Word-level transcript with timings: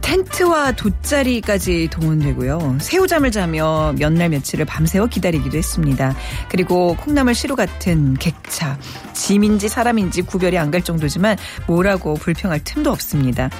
텐트와 0.00 0.72
돗자리까지 0.72 1.88
동원되고요. 1.90 2.78
새우잠을 2.80 3.30
자며 3.30 3.94
몇 3.98 4.14
날 4.14 4.28
며칠을 4.28 4.64
밤새워 4.64 5.06
기다리기도 5.06 5.58
했습니다. 5.58 6.14
그리고 6.48 6.94
콩나물 6.96 7.34
시루 7.34 7.56
같은 7.56 8.14
객차. 8.14 8.78
짐인지 9.12 9.68
사람인지 9.68 10.22
구별이 10.22 10.58
안 10.58 10.70
갈 10.70 10.82
정도지만 10.82 11.36
뭐라고 11.66 12.14
불평할 12.14 12.60
틈도 12.64 12.90
없습니다. 12.90 13.50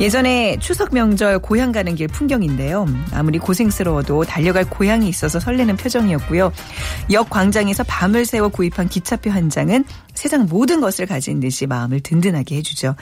예전에 0.00 0.56
추석 0.60 0.92
명절 0.94 1.38
고향 1.40 1.72
가는 1.72 1.94
길 1.94 2.08
풍경인데요. 2.08 2.86
아무리 3.12 3.38
고생스러워도 3.38 4.24
달려갈 4.24 4.64
고향이 4.64 5.08
있어서 5.08 5.38
설레는 5.40 5.76
표정이었고요. 5.76 6.52
역 7.12 7.30
광장에서 7.30 7.84
밤을 7.84 8.24
새워 8.24 8.48
구입한 8.48 8.88
기차표 8.88 9.30
한 9.30 9.50
장은 9.50 9.84
세상 10.14 10.46
모든 10.48 10.80
것을 10.80 11.06
가진 11.06 11.38
듯이 11.40 11.66
마음을 11.66 12.00
든든하게 12.00 12.56
해주죠. 12.56 12.96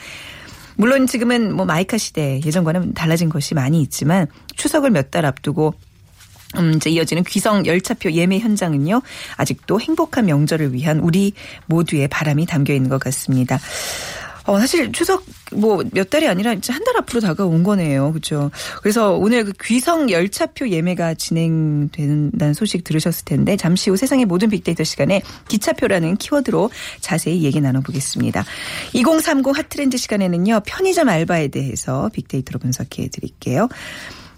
물론 0.76 1.06
지금은 1.06 1.54
뭐 1.54 1.64
마이카 1.66 1.98
시대 1.98 2.40
예전과는 2.44 2.94
달라진 2.94 3.28
것이 3.28 3.54
많이 3.54 3.80
있지만 3.82 4.26
추석을 4.56 4.90
몇 4.90 5.10
달 5.10 5.24
앞두고 5.24 5.74
음, 6.58 6.74
이제 6.76 6.90
이어지는 6.90 7.24
귀성 7.24 7.66
열차표 7.66 8.12
예매 8.12 8.38
현장은요, 8.38 9.02
아직도 9.36 9.80
행복한 9.80 10.26
명절을 10.26 10.72
위한 10.72 11.00
우리 11.00 11.32
모두의 11.66 12.08
바람이 12.08 12.46
담겨 12.46 12.72
있는 12.72 12.88
것 12.88 12.98
같습니다. 13.00 13.58
어, 14.46 14.58
사실 14.58 14.92
추석 14.92 15.24
뭐 15.52 15.82
몇 15.92 16.10
달이 16.10 16.26
아니라 16.28 16.52
이제 16.52 16.72
한달 16.72 16.96
앞으로 16.98 17.20
다가온 17.20 17.62
거네요. 17.62 18.10
그렇죠. 18.12 18.50
그래서 18.82 19.12
오늘 19.12 19.44
그 19.44 19.52
귀성 19.64 20.10
열차표 20.10 20.68
예매가 20.68 21.14
진행된다는 21.14 22.54
소식 22.54 22.84
들으셨을 22.84 23.24
텐데 23.24 23.56
잠시 23.56 23.90
후 23.90 23.96
세상의 23.96 24.24
모든 24.26 24.50
빅데이터 24.50 24.84
시간에 24.84 25.22
기차표라는 25.48 26.16
키워드로 26.16 26.70
자세히 27.00 27.42
얘기 27.44 27.60
나눠보겠습니다. 27.60 28.44
2030 28.92 29.56
핫트렌드 29.56 29.96
시간에는요. 29.96 30.60
편의점 30.66 31.08
알바에 31.08 31.48
대해서 31.48 32.10
빅데이터로 32.12 32.58
분석해 32.58 33.08
드릴게요. 33.08 33.68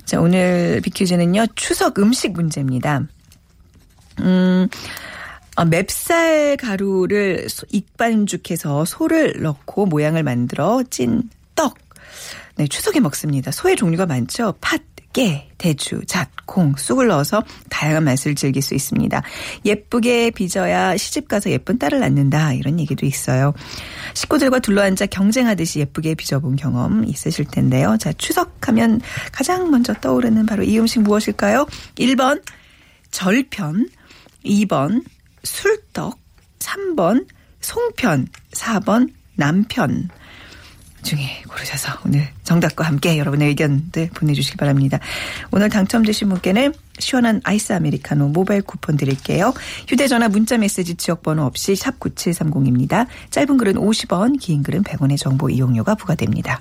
자, 0.05 0.21
오늘 0.21 0.81
빅퀴즈는요. 0.83 1.49
추석 1.55 1.99
음식 1.99 2.33
문제입니다. 2.33 3.03
음, 4.21 4.67
어, 4.67 5.18
맵쌀 5.65 6.57
가루를 6.57 7.49
소- 7.49 7.67
익반죽해서 7.71 8.85
소를 8.85 9.35
넣고 9.43 9.87
모양을 9.87 10.23
만들어 10.23 10.83
찐 10.91 11.23
떡. 11.55 11.77
네, 12.57 12.67
추석에 12.67 13.01
먹습니다. 13.01 13.51
소의 13.51 13.77
종류가 13.77 14.07
많죠. 14.07 14.55
팥, 14.61 14.81
깨, 15.13 15.49
대추, 15.59 16.03
잣, 16.07 16.29
콩, 16.45 16.75
쑥을 16.77 17.09
넣어서 17.09 17.43
다양한 17.71 18.05
맛을 18.05 18.35
즐길 18.35 18.63
수 18.63 18.75
있습니다. 18.75 19.23
예쁘게 19.65 20.31
빚어야 20.31 20.97
시집 20.97 21.29
가서 21.29 21.51
예쁜 21.51 21.79
딸을 21.79 21.99
낳는다. 22.01 22.53
이런 22.53 22.79
얘기도 22.79 23.07
있어요. 23.07 23.55
식구들과 24.15 24.59
둘러앉아 24.61 25.07
경쟁하듯이 25.07 25.81
예쁘게 25.81 26.15
빚어본 26.15 26.57
경험 26.57 27.05
있으실 27.05 27.47
텐데요. 27.47 27.97
자, 27.99 28.13
추석하면 28.13 29.01
가장 29.33 29.71
먼저 29.71 29.95
떠오르는 29.95 30.47
바로 30.47 30.63
이 30.63 30.79
음식 30.79 31.01
무엇일까요? 31.01 31.67
1번 31.97 32.43
절편, 33.11 33.89
2번 34.45 35.03
술떡, 35.49 36.19
3번 36.59 37.27
송편, 37.61 38.29
4번 38.53 39.13
남편 39.37 40.09
중에 41.03 41.43
고르셔서 41.49 42.01
오늘 42.05 42.29
정답과 42.45 42.85
함께 42.85 43.19
여러분의 43.19 43.49
의견들 43.49 44.11
보내주시기 44.15 44.57
바랍니다. 44.57 44.99
오늘 45.51 45.69
당첨되신 45.71 46.29
분께는 46.29 46.75
시원한 46.99 47.41
아이스 47.45 47.73
아메리카노 47.73 48.29
모바일 48.29 48.63
쿠폰 48.63 48.97
드릴게요. 48.97 49.55
휴대전화 49.87 50.29
문자메시지 50.29 50.97
지역번호 50.97 51.45
없이 51.45 51.77
샵 51.77 51.99
9730입니다. 51.99 53.07
짧은 53.31 53.57
글은 53.57 53.75
50원, 53.75 54.39
긴 54.41 54.63
글은 54.63 54.83
100원의 54.83 55.17
정보 55.17 55.49
이용료가 55.49 55.95
부과됩니다. 55.95 56.61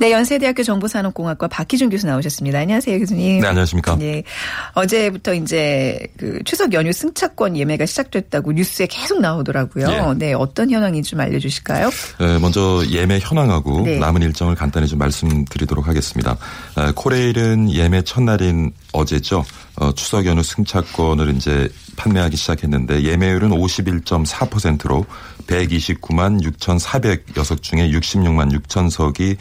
네, 0.00 0.12
연세대학교 0.12 0.62
정보산업공학과 0.62 1.46
박희준 1.46 1.90
교수 1.90 2.06
나오셨습니다. 2.06 2.58
안녕하세요, 2.60 2.98
교수님. 3.00 3.42
네, 3.42 3.46
안녕하십니까. 3.46 3.96
네. 3.96 4.22
어제부터 4.72 5.34
이제 5.34 6.06
그 6.16 6.38
추석 6.46 6.72
연휴 6.72 6.90
승차권 6.90 7.54
예매가 7.58 7.84
시작됐다고 7.84 8.52
뉴스에 8.52 8.86
계속 8.86 9.20
나오더라고요. 9.20 9.86
예. 9.90 10.14
네, 10.16 10.32
어떤 10.32 10.70
현황인지 10.70 11.10
좀 11.10 11.20
알려주실까요? 11.20 11.90
네, 12.18 12.38
먼저 12.38 12.82
예매 12.88 13.18
현황하고 13.20 13.82
네. 13.82 13.98
남은 13.98 14.22
일정을 14.22 14.54
간단히 14.54 14.88
좀 14.88 14.98
말씀드리도록 15.00 15.86
하겠습니다. 15.86 16.38
에, 16.78 16.92
코레일은 16.94 17.70
예매 17.70 18.00
첫날인 18.00 18.72
어제죠. 18.94 19.44
어, 19.76 19.92
추석 19.92 20.24
연휴 20.24 20.42
승차권을 20.42 21.36
이제 21.36 21.68
판매하기 21.96 22.38
시작했는데 22.38 23.02
예매율은 23.02 23.50
51.4%로 23.50 25.04
129만 25.46 26.42
6,400여석 26.42 27.62
중에 27.62 27.90
66만 27.90 28.58
6천석이 28.60 29.36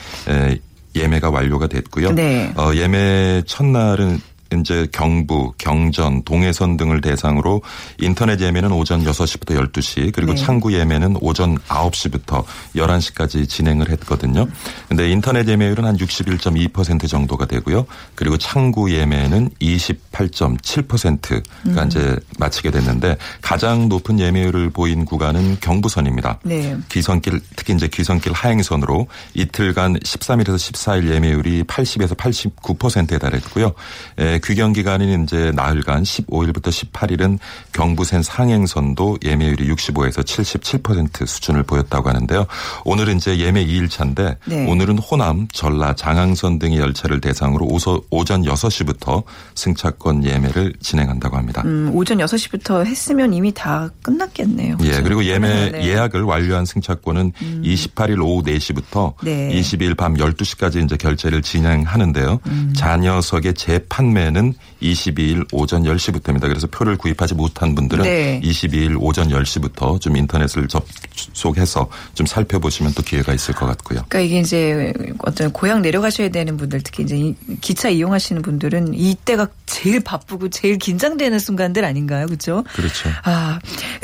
예매가 0.95 1.29
완료가 1.29 1.67
됐고요. 1.67 2.11
네. 2.11 2.51
어, 2.55 2.71
예매 2.75 3.43
첫날은 3.45 4.21
이제 4.57 4.87
경부, 4.91 5.53
경전, 5.57 6.23
동해선 6.23 6.77
등을 6.77 7.01
대상으로 7.01 7.61
인터넷 7.99 8.39
예매는 8.41 8.71
오전 8.71 9.03
6시부터 9.03 9.71
12시 9.71 10.11
그리고 10.13 10.33
네. 10.33 10.41
창구 10.41 10.73
예매는 10.73 11.17
오전 11.21 11.57
9시부터 11.57 12.43
11시까지 12.75 13.47
진행을 13.47 13.89
했거든요. 13.91 14.47
근데 14.87 15.09
인터넷 15.11 15.47
예매율은 15.47 15.85
한 15.85 15.97
61.2% 15.97 17.07
정도가 17.07 17.45
되고요. 17.45 17.85
그리고 18.15 18.37
창구 18.37 18.91
예매는 18.91 19.51
28.7%가 19.61 21.41
음. 21.65 21.87
이제 21.87 22.15
마치게 22.39 22.71
됐는데 22.71 23.17
가장 23.41 23.87
높은 23.89 24.19
예매율을 24.19 24.71
보인 24.71 25.05
구간은 25.05 25.57
경부선입니다. 25.59 26.39
네. 26.43 26.75
귀성길 26.89 27.39
특히 27.55 27.75
이제 27.75 27.87
귀성길 27.87 28.33
하행선으로 28.33 29.07
이틀간 29.35 29.99
13일에서 29.99 30.55
14일 30.55 31.11
예매율이 31.11 31.63
80에서 31.63 32.15
89%에 32.15 33.17
달했고요. 33.17 33.73
에, 34.17 34.38
귀경 34.43 34.73
기간인 34.73 35.23
이제 35.23 35.51
나흘간 35.55 36.03
15일부터 36.03 36.69
18일은 36.69 37.39
경부선 37.73 38.23
상행선도 38.23 39.19
예매율이 39.23 39.67
65에서 39.69 40.23
77% 40.23 41.25
수준을 41.25 41.63
보였다고 41.63 42.09
하는데요. 42.09 42.45
오늘은 42.85 43.17
이제 43.17 43.37
예매 43.39 43.65
2일차인데 43.65 44.37
네. 44.45 44.67
오늘은 44.69 44.99
호남, 44.99 45.47
전라, 45.51 45.93
장항선 45.95 46.59
등의 46.59 46.79
열차를 46.79 47.21
대상으로 47.21 47.65
오서, 47.65 48.01
오전 48.09 48.43
6시부터 48.43 49.23
승차권 49.55 50.23
예매를 50.23 50.73
진행한다고 50.79 51.37
합니다. 51.37 51.63
음, 51.65 51.91
오전 51.93 52.19
6시부터 52.19 52.85
했으면 52.85 53.33
이미 53.33 53.51
다 53.51 53.89
끝났겠네요. 54.01 54.77
예, 54.81 54.85
그렇죠? 54.85 55.03
그리고 55.03 55.25
예매 55.25 55.71
네. 55.71 55.85
예약을 55.85 56.21
완료한 56.23 56.65
승차권은 56.65 57.31
28일 57.63 58.23
오후 58.23 58.43
4시부터 58.43 59.13
네. 59.23 59.49
20일 59.53 59.97
밤 59.97 60.15
12시까지 60.15 60.83
이제 60.83 60.97
결제를 60.97 61.41
진행하는데요. 61.41 62.39
음. 62.45 62.73
잔여석의 62.75 63.53
재판매 63.55 64.28
이전에는 64.29 64.53
22일 64.81 65.45
오전 65.51 65.83
10시부터입니다. 65.83 66.41
그래서 66.41 66.67
표를 66.67 66.97
구입하지 66.97 67.35
못한 67.35 67.75
분들은 67.75 68.03
네. 68.03 68.41
22일 68.43 68.97
오전 68.99 69.29
10시부터 69.29 69.99
좀 69.99 70.15
인터넷을 70.15 70.67
접속해서 70.67 71.89
좀 72.13 72.25
살펴보시면 72.25 72.93
또 72.93 73.03
기회가 73.03 73.33
있을 73.33 73.53
것 73.53 73.65
같고요. 73.65 74.03
그러니까 74.07 74.19
이게 74.19 74.39
이제 74.39 74.93
어떤 75.19 75.51
고향 75.51 75.81
내려가셔야 75.81 76.29
되는 76.29 76.57
분들 76.57 76.81
특히 76.83 77.03
이제 77.03 77.17
이 77.17 77.35
기차 77.61 77.89
이용하시는 77.89 78.41
분들은 78.41 78.93
이때가 78.93 79.47
제일 79.65 79.99
바쁘고 79.99 80.49
제일 80.49 80.77
긴장되는 80.77 81.37
순간들 81.39 81.83
아닌가요, 81.83 82.25
그렇죠? 82.27 82.63
그렇죠. 82.73 83.09
아 83.23 83.59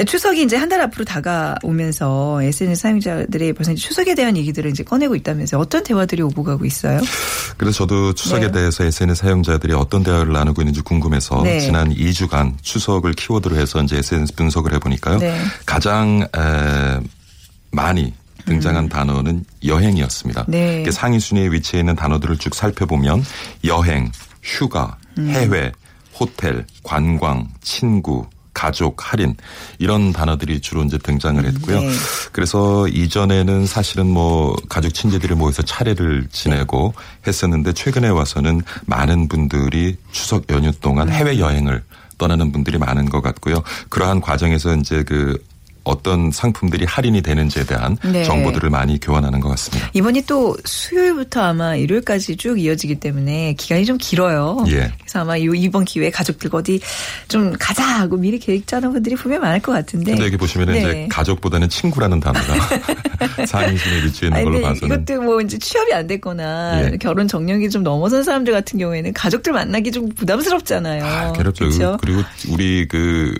추석이 0.05 0.43
이제 0.43 0.55
한 0.57 0.65
달 0.65 0.81
앞으로 0.81 1.05
다가오면서 1.05 2.41
SNS 2.41 2.81
사용자들이 2.81 3.53
벌써 3.53 3.75
추석에 3.75 4.15
대한 4.15 4.35
얘기들을 4.35 4.71
이제 4.71 4.83
꺼내고 4.83 5.15
있다면서 5.15 5.59
어떤 5.59 5.83
대화들이 5.83 6.23
오고 6.23 6.43
가고 6.43 6.65
있어요? 6.65 6.99
그래서 7.55 7.77
저도 7.77 8.13
추석에 8.13 8.47
네. 8.47 8.51
대해서 8.51 8.83
SNS 8.83 9.21
사용자들이 9.21 9.73
어떤 9.73 10.03
대화 10.03 10.14
를 10.23 10.33
나누고 10.33 10.61
있는지 10.61 10.81
궁금해서 10.81 11.41
네. 11.43 11.59
지난 11.59 11.93
2주간 11.93 12.53
추석을 12.61 13.13
키워드로 13.13 13.55
해서 13.57 13.81
이제 13.81 13.97
SNS 13.97 14.35
분석을 14.35 14.73
해보니까요. 14.75 15.17
네. 15.19 15.37
가장 15.65 16.27
에, 16.35 16.99
많이 17.71 18.13
등장한 18.45 18.89
단어는 18.89 19.43
여행이었습니다. 19.65 20.45
음. 20.47 20.51
네. 20.51 20.91
상위 20.91 21.19
순위에 21.19 21.47
위치해 21.47 21.79
있는 21.81 21.95
단어들을 21.95 22.37
쭉 22.37 22.53
살펴보면 22.55 23.23
여행, 23.63 24.11
휴가, 24.43 24.97
음. 25.17 25.29
해외, 25.29 25.71
호텔, 26.17 26.65
관광, 26.83 27.49
친구, 27.61 28.25
가족, 28.55 29.13
할인 29.13 29.35
이런 29.77 30.11
단어들이 30.11 30.61
주로 30.61 30.81
이제 30.83 30.97
등장을 30.97 31.45
했고요. 31.45 31.81
네. 31.81 31.91
그래서 32.31 32.87
이전에는 32.87 33.67
사실은 33.67 34.07
뭐 34.07 34.55
가족 34.67 34.93
친지들이 34.93 35.35
모여서 35.35 35.61
차례를 35.61 36.27
지내고 36.31 36.95
했었는데 37.27 37.73
최근에 37.73 38.09
와서는 38.09 38.61
많은 38.85 39.27
분들이 39.27 39.97
추석 40.11 40.49
연휴 40.49 40.71
동안 40.71 41.09
해외 41.09 41.37
여행을 41.37 41.83
떠나는 42.17 42.51
분들이 42.51 42.77
많은 42.77 43.09
것 43.09 43.21
같고요. 43.21 43.61
그러한 43.89 44.21
과정에서 44.21 44.73
이제 44.75 45.03
그 45.03 45.37
어떤 45.85 46.31
상품들이 46.31 46.83
할인이 46.85 47.21
되는지에 47.21 47.63
대한 47.65 47.95
네. 48.03 48.23
정보들을 48.23 48.69
많이 48.69 48.99
교환하는 48.99 49.39
것 49.39 49.49
같습니다. 49.49 49.89
이번이 49.93 50.23
또 50.23 50.57
수요일부터 50.65 51.41
아마 51.41 51.75
일요일까지 51.75 52.35
쭉 52.37 52.59
이어지기 52.59 52.95
때문에 52.95 53.53
기간이 53.53 53.85
좀 53.85 53.97
길어요. 53.97 54.65
예. 54.67 54.91
그래서 54.99 55.19
아마 55.21 55.37
이- 55.37 55.45
이번 55.55 55.85
기회에 55.85 56.09
가족들과 56.09 56.57
어디 56.57 56.79
좀 57.27 57.53
가자 57.59 57.83
하고 57.83 58.17
미리 58.17 58.39
계획 58.39 58.67
짜는 58.67 58.91
분들이 58.91 59.15
분명 59.15 59.41
많을 59.41 59.59
것 59.61 59.71
같은데. 59.71 60.11
근데 60.11 60.25
여기 60.25 60.37
보시면 60.37 60.69
은 60.69 60.73
네. 60.73 60.79
이제 60.79 61.07
가족보다는 61.09 61.69
친구라는 61.69 62.19
단어가 62.19 62.43
상위순위에 63.45 64.03
위치해 64.03 64.29
있는 64.29 64.43
걸로 64.43 64.61
봐서는 64.61 65.03
이것도 65.03 65.21
뭐 65.21 65.39
이제 65.41 65.57
취업이 65.57 65.93
안 65.93 66.07
됐거나 66.07 66.91
예. 66.93 66.97
결혼 66.97 67.27
정년기 67.27 67.69
좀 67.69 67.83
넘어선 67.83 68.23
사람들 68.23 68.51
같은 68.53 68.79
경우에는 68.79 69.13
가족들 69.13 69.53
만나기 69.53 69.91
좀 69.91 70.09
부담스럽잖아요. 70.09 71.05
아, 71.05 71.31
괴롭죠. 71.33 71.65
그렇죠? 71.65 71.97
그리고 72.01 72.21
우리 72.49 72.87
그 72.87 73.35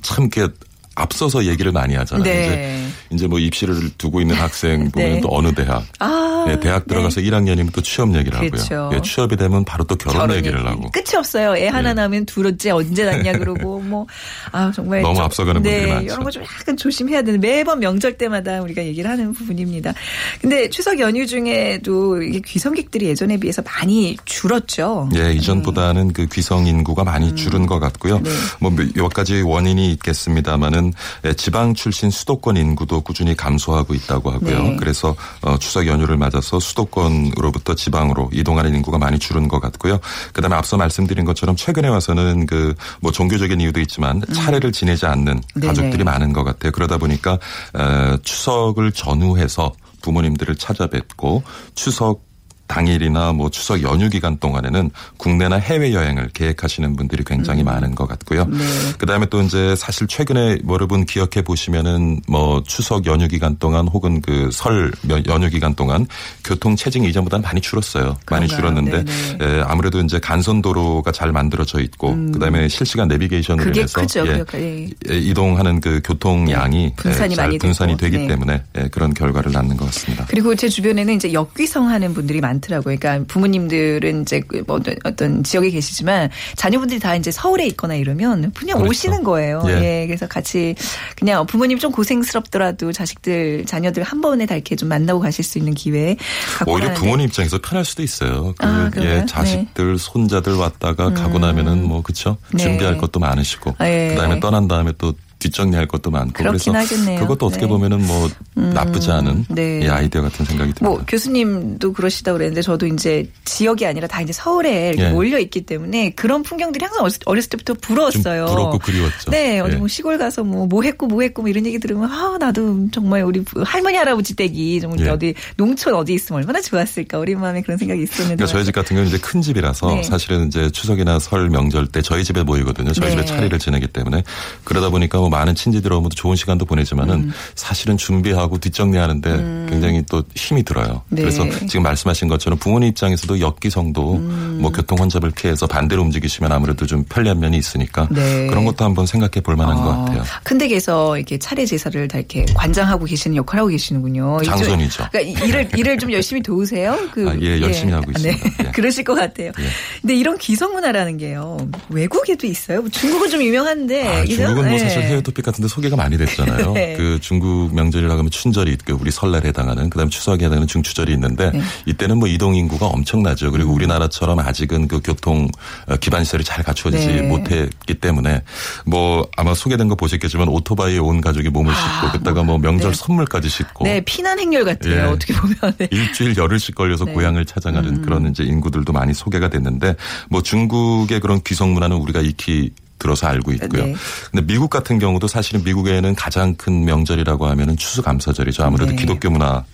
참 0.00 0.28
이렇게 0.32 0.52
앞서서 1.00 1.44
얘기를 1.44 1.72
많이 1.72 1.94
하잖아요. 1.94 2.24
네. 2.24 2.46
이제 2.46 3.14
이제 3.16 3.26
뭐 3.26 3.38
입시를 3.38 3.90
두고 3.98 4.20
있는 4.20 4.34
학생 4.36 4.90
보면 4.92 5.12
네. 5.14 5.20
또 5.20 5.28
어느 5.30 5.52
대학. 5.54 5.84
아, 5.98 6.44
네, 6.46 6.58
대학 6.60 6.84
네. 6.86 6.88
들어가서 6.94 7.20
1학년이면 7.20 7.72
또 7.72 7.80
취업 7.82 8.14
얘기를 8.14 8.38
그렇죠. 8.38 8.74
하고요. 8.74 8.96
예, 8.98 9.02
취업이 9.02 9.36
되면 9.36 9.64
바로 9.64 9.84
또 9.84 9.96
결혼, 9.96 10.20
결혼 10.20 10.36
얘기를 10.36 10.58
얘기. 10.58 10.68
하고. 10.68 10.90
끝이 10.90 11.16
없어요. 11.16 11.56
애 11.56 11.68
하나 11.68 11.90
예. 11.90 11.94
낳으면 11.94 12.26
둘째 12.26 12.70
언제 12.70 13.04
낳냐 13.04 13.32
그러고 13.32 13.80
뭐 13.82 14.06
아 14.52 14.70
정말 14.74 15.02
너무 15.02 15.14
좀- 15.16 15.24
앞서가는 15.24 15.62
네, 15.62 15.70
분들이 15.72 15.92
많죠. 15.92 16.04
이런 16.06 16.24
거 16.24 16.30
좀 16.30 16.42
약간 16.42 16.76
조심해야 16.76 17.22
되는 17.22 17.40
매번 17.40 17.80
명절 17.80 18.16
때마다 18.18 18.60
우리가 18.60 18.84
얘기를 18.84 19.10
하는 19.10 19.32
부분입니다. 19.32 19.92
근데 20.40 20.68
추석 20.70 20.98
연휴 21.00 21.26
중에도 21.26 22.22
이게 22.22 22.40
귀성객들이 22.44 23.06
예전에 23.06 23.36
비해서 23.38 23.62
많이 23.62 24.16
줄었죠. 24.24 25.08
예, 25.16 25.32
이전보다는 25.32 26.12
그 26.12 26.26
귀성 26.32 26.66
인구가 26.66 27.04
많이 27.04 27.34
줄은 27.34 27.66
것 27.66 27.78
같고요. 27.80 28.16
음. 28.16 28.22
네. 28.24 28.30
뭐몇 28.60 29.12
가지 29.12 29.40
원인이 29.42 29.90
있겠습니다만은 29.92 30.87
예, 31.24 31.32
지방 31.34 31.74
출신 31.74 32.10
수도권 32.10 32.56
인구도 32.56 33.00
꾸준히 33.00 33.36
감소하고 33.36 33.94
있다고 33.94 34.30
하고요. 34.30 34.62
네. 34.62 34.76
그래서 34.76 35.14
어, 35.42 35.58
추석 35.58 35.86
연휴를 35.86 36.16
맞아서 36.16 36.58
수도권으로부터 36.60 37.74
지방으로 37.74 38.30
이동하는 38.32 38.74
인구가 38.74 38.98
많이 38.98 39.18
줄은 39.18 39.48
것 39.48 39.60
같고요. 39.60 40.00
그다음에 40.32 40.56
앞서 40.56 40.76
말씀드린 40.76 41.24
것처럼 41.24 41.56
최근에 41.56 41.88
와서는 41.88 42.46
그 42.46 42.74
뭐 43.00 43.12
종교적인 43.12 43.60
이유도 43.60 43.80
있지만 43.80 44.22
차례를 44.32 44.72
지내지 44.72 45.06
않는 45.06 45.34
음. 45.34 45.42
네네. 45.54 45.66
가족들이 45.66 46.04
많은 46.04 46.32
것 46.32 46.44
같아요. 46.44 46.72
그러다 46.72 46.98
보니까 46.98 47.38
어, 47.74 48.16
추석을 48.22 48.92
전후해서 48.92 49.72
부모님들을 50.02 50.56
찾아뵙고 50.56 51.42
추석 51.74 52.27
당일이나 52.68 53.32
뭐 53.32 53.50
추석 53.50 53.82
연휴 53.82 54.08
기간 54.08 54.38
동안에는 54.38 54.90
국내나 55.16 55.56
해외 55.56 55.92
여행을 55.92 56.30
계획하시는 56.34 56.94
분들이 56.96 57.24
굉장히 57.24 57.64
많은 57.64 57.94
것 57.94 58.06
같고요. 58.06 58.44
네. 58.44 58.58
그다음에 58.98 59.26
또 59.26 59.42
이제 59.42 59.74
사실 59.76 60.06
최근에 60.06 60.58
여러분 60.68 61.04
기억해 61.04 61.42
보시면은 61.42 62.20
뭐 62.28 62.62
추석 62.64 63.06
연휴 63.06 63.26
기간 63.28 63.56
동안 63.58 63.88
혹은 63.88 64.20
그 64.20 64.48
설 64.52 64.90
연휴 65.28 65.48
기간 65.50 65.74
동안 65.74 66.06
교통 66.44 66.76
체증이 66.76 67.08
이전보다는 67.10 67.42
많이 67.42 67.60
줄었어요. 67.60 68.16
많이 68.30 68.46
그런가요? 68.48 68.56
줄었는데 68.58 69.04
네네. 69.38 69.58
에, 69.58 69.62
아무래도 69.62 70.00
이제 70.00 70.18
간선 70.18 70.62
도로가 70.62 71.12
잘 71.12 71.32
만들어져 71.32 71.80
있고 71.80 72.14
그다음에 72.32 72.68
실시간 72.68 73.08
인해서 73.10 74.00
크죠. 74.00 74.20
예, 74.26 74.32
그 74.32 74.38
역할이. 74.40 74.90
예, 75.10 75.18
이동하는 75.18 75.80
그 75.80 76.00
교통 76.04 76.50
양이 76.50 76.92
분산이 76.96 77.32
예, 77.32 77.36
잘 77.36 77.46
많이 77.46 77.58
분산이 77.58 77.96
되고. 77.96 78.10
되기 78.10 78.18
네. 78.18 78.26
때문에 78.28 78.62
예, 78.78 78.88
그런 78.88 79.14
결과를 79.14 79.52
낳는 79.52 79.76
것 79.76 79.86
같습니다. 79.86 80.26
그리고 80.28 80.54
제 80.54 80.68
주변에는 80.68 81.14
이제 81.14 81.32
역귀성 81.32 81.88
하는 81.88 82.14
분들이 82.14 82.40
많 82.40 82.57
더라고요. 82.60 82.96
그러니까 82.98 83.24
부모님들은 83.28 84.22
이제 84.22 84.40
그뭐 84.40 84.76
어떤, 84.76 84.96
어떤 85.04 85.44
지역에 85.44 85.70
계시지만 85.70 86.30
자녀분들이 86.56 87.00
다 87.00 87.14
이제 87.16 87.30
서울에 87.30 87.66
있거나 87.66 87.94
이러면 87.94 88.52
그냥 88.52 88.78
그렇죠. 88.78 88.90
오시는 88.90 89.22
거예요. 89.22 89.62
예. 89.68 90.02
예. 90.02 90.06
그래서 90.06 90.26
같이 90.26 90.74
그냥 91.16 91.46
부모님 91.46 91.78
좀 91.78 91.92
고생스럽더라도 91.92 92.92
자식들, 92.92 93.64
자녀들 93.66 94.02
한 94.02 94.20
번에 94.20 94.46
다 94.46 94.54
이렇게 94.54 94.76
좀 94.76 94.88
만나고 94.88 95.20
가실 95.20 95.44
수 95.44 95.58
있는 95.58 95.74
기회 95.74 96.16
갖고 96.58 96.72
오히려 96.72 96.92
부모님 96.94 97.26
입장에서 97.26 97.58
편할 97.58 97.84
수도 97.84 98.02
있어요. 98.02 98.54
그, 98.58 98.66
아? 98.66 98.90
예, 98.98 99.24
자식들, 99.26 99.98
손자들 99.98 100.54
왔다가 100.54 101.12
가고 101.12 101.38
나면은 101.38 101.82
뭐 101.86 102.02
그쵸 102.02 102.36
네. 102.52 102.62
준비할 102.62 102.98
것도 102.98 103.20
많으시고 103.20 103.76
아, 103.78 103.88
예. 103.88 104.08
그다음에 104.08 104.40
떠난 104.40 104.68
다음에 104.68 104.92
또 104.98 105.12
뒷정리할 105.38 105.86
것도 105.86 106.10
많고 106.10 106.32
그렇긴 106.32 106.72
그래서 106.72 106.94
하겠네요. 106.94 107.20
그것도 107.20 107.46
어떻게 107.46 107.60
네. 107.62 107.66
음, 107.66 107.68
보면은 107.70 108.06
뭐 108.06 108.28
나쁘지 108.54 109.10
않은 109.10 109.44
네. 109.50 109.82
예, 109.84 109.88
아이디어 109.88 110.22
같은 110.22 110.44
생각이 110.44 110.72
듭니다. 110.74 110.84
뭐 110.88 111.04
교수님도 111.06 111.92
그러시다 111.92 112.32
그랬는데 112.32 112.62
저도 112.62 112.86
이제 112.86 113.30
지역이 113.44 113.86
아니라 113.86 114.06
다 114.08 114.20
이제 114.20 114.32
서울에 114.32 114.88
이렇게 114.88 115.04
예. 115.04 115.10
몰려 115.10 115.38
있기 115.38 115.62
때문에 115.62 116.10
그런 116.10 116.42
풍경들이 116.42 116.84
항상 116.84 117.04
어렸- 117.04 117.20
어렸을 117.26 117.50
때부터 117.50 117.74
좀 117.74 117.80
부러웠어요. 117.80 118.46
부럽고 118.46 118.78
그리웠죠. 118.78 119.30
네, 119.30 119.60
어디 119.60 119.74
예. 119.74 119.78
뭐 119.78 119.86
시골 119.88 120.18
가서 120.18 120.42
뭐, 120.42 120.66
뭐 120.66 120.82
했고, 120.82 121.06
뭐 121.06 121.22
했고, 121.22 121.42
뭐 121.42 121.48
이런 121.48 121.66
얘기 121.66 121.78
들으면, 121.78 122.10
아, 122.10 122.36
나도 122.40 122.88
정말 122.92 123.22
우리 123.22 123.44
할머니, 123.64 123.96
할아버지 123.96 124.34
댁이 124.34 124.80
정말 124.80 125.00
예. 125.00 125.08
어디, 125.10 125.34
농촌 125.56 125.94
어디 125.94 126.14
있으면 126.14 126.40
얼마나 126.40 126.60
좋았을까. 126.60 127.18
어린 127.18 127.40
마음에 127.40 127.62
그런 127.62 127.76
생각이 127.78 128.02
있었는데. 128.02 128.36
그러니까 128.36 128.46
저희 128.46 128.64
집 128.64 128.72
같은 128.74 128.96
경우는 128.96 129.08
이제 129.08 129.18
큰 129.18 129.40
집이라서 129.42 129.94
네. 129.94 130.02
사실은 130.02 130.48
이제 130.48 130.70
추석이나 130.70 131.18
설 131.18 131.48
명절 131.50 131.86
때 131.88 132.02
저희 132.02 132.24
집에 132.24 132.42
모이거든요. 132.42 132.92
저희 132.92 133.10
네. 133.10 133.16
집에 133.16 133.24
차례를 133.24 133.58
지내기 133.58 133.86
때문에 133.88 134.22
그러다 134.64 134.90
보니까 134.90 135.18
뭐 135.18 135.27
많은 135.28 135.54
친지들 135.54 135.92
오면 135.92 136.10
좋은 136.14 136.36
시간도 136.36 136.64
보내지만은 136.64 137.14
음. 137.14 137.32
사실은 137.54 137.96
준비하고 137.96 138.58
뒷정리하는데 138.58 139.28
굉장히 139.70 140.02
또 140.08 140.22
힘이 140.34 140.62
들어요. 140.62 141.02
네. 141.08 141.22
그래서 141.22 141.44
지금 141.66 141.82
말씀하신 141.82 142.28
것처럼 142.28 142.58
부모님 142.58 142.88
입장에서도 142.90 143.40
역기성도 143.40 144.16
음. 144.16 144.58
뭐 144.60 144.70
교통 144.70 144.98
혼잡을 144.98 145.30
피해서 145.30 145.66
반대로 145.66 146.02
움직이시면 146.02 146.52
아무래도 146.52 146.86
좀 146.86 147.04
편리한 147.04 147.40
면이 147.40 147.56
있으니까 147.56 148.08
네. 148.10 148.46
그런 148.46 148.64
것도 148.64 148.84
한번 148.84 149.06
생각해 149.06 149.40
볼 149.42 149.56
만한 149.56 149.76
것 149.76 149.84
같아요. 149.84 150.22
큰 150.42 150.58
댁에서 150.58 151.16
이렇게 151.16 151.38
차례 151.38 151.64
제사를 151.66 152.08
다 152.08 152.18
이렇게 152.18 152.44
관장하고 152.54 153.04
계시는 153.04 153.36
역할을 153.36 153.60
하고 153.60 153.70
계시는군요. 153.70 154.38
장손이죠. 154.44 155.08
그러니까 155.10 155.44
일을 155.44 155.68
일을 155.76 155.98
좀 155.98 156.12
열심히 156.12 156.42
도우세요. 156.42 156.98
그 157.12 157.28
아, 157.28 157.36
예, 157.40 157.60
열심히 157.60 157.92
하고 157.92 158.12
네. 158.12 158.30
있습니다. 158.30 158.64
예. 158.64 158.70
그러실 158.72 159.04
것 159.04 159.14
같아요. 159.14 159.52
근데 160.00 160.14
이런 160.14 160.38
귀성 160.38 160.72
문화라는 160.72 161.18
게요. 161.18 161.56
외국에도 161.88 162.46
있어요. 162.46 162.80
뭐 162.80 162.90
중국은 162.90 163.30
좀 163.30 163.42
유명한데. 163.42 164.08
아, 164.08 164.24
중국은 164.24 164.54
뭐 164.54 164.64
네. 164.64 164.78
사실 164.78 165.02
해외 165.02 165.20
토픽 165.20 165.44
같은데 165.44 165.68
소개가 165.68 165.96
많이 165.96 166.16
됐잖아요. 166.16 166.72
네. 166.74 166.94
그 166.96 167.18
중국 167.20 167.74
명절이라고 167.74 168.18
하면 168.18 168.30
춘절이 168.30 168.72
있고 168.72 168.98
우리 169.00 169.10
설날에 169.10 169.48
해 169.48 169.52
당하는 169.58 169.90
그다음 169.90 170.08
추석에 170.08 170.44
해당하는 170.44 170.68
중추절이 170.68 171.12
있는데 171.14 171.50
네. 171.50 171.60
이때는 171.86 172.18
뭐 172.18 172.28
이동 172.28 172.54
인구가 172.54 172.86
엄청나죠. 172.86 173.46
음. 173.46 173.52
그리고 173.52 173.72
우리나라처럼 173.72 174.38
아직은 174.38 174.86
그 174.86 175.00
교통 175.02 175.48
어, 175.86 175.96
기반 175.96 176.22
시설이 176.22 176.44
잘 176.44 176.62
갖춰지지 176.62 177.06
네. 177.06 177.22
못했기 177.22 177.94
때문에 177.94 178.42
뭐 178.86 179.28
아마 179.36 179.54
소개된 179.54 179.88
거 179.88 179.96
보셨겠지만 179.96 180.48
오토바이에 180.48 180.98
온 180.98 181.20
가족이 181.20 181.48
몸을 181.48 181.74
싣고 181.74 182.18
그다가 182.18 182.44
뭐 182.44 182.58
명절 182.58 182.92
네. 182.92 182.96
선물까지 182.96 183.48
싣고 183.48 183.84
네, 183.84 184.00
피난 184.02 184.38
행렬 184.38 184.64
같아요. 184.64 184.94
예. 184.94 185.00
어떻게 185.00 185.34
보면. 185.34 185.56
네. 185.78 185.88
일주일 185.90 186.36
열흘씩 186.36 186.76
걸려서 186.76 187.04
네. 187.04 187.12
고향을 187.12 187.44
찾아가는 187.44 188.02
그런 188.02 188.30
이제 188.30 188.44
인구들도 188.44 188.92
많이 188.92 189.12
소개가 189.12 189.48
됐는데 189.50 189.96
뭐 190.30 190.42
중국의 190.42 191.20
그런 191.20 191.40
귀성 191.42 191.72
문화는 191.72 191.96
우리가 191.96 192.20
익히 192.20 192.70
들어서 192.98 193.26
알고 193.26 193.52
있고요. 193.52 193.86
네. 193.86 193.94
근데 194.30 194.46
미국 194.46 194.70
같은 194.70 194.98
경우도 194.98 195.28
사실은 195.28 195.62
미국에는 195.64 196.14
가장 196.14 196.54
큰 196.54 196.84
명절이라고 196.84 197.46
하면은 197.46 197.76
추수감사절이죠. 197.76 198.64
아무래도 198.64 198.92
네. 198.92 198.96
기독교 198.96 199.30
문화 199.30 199.64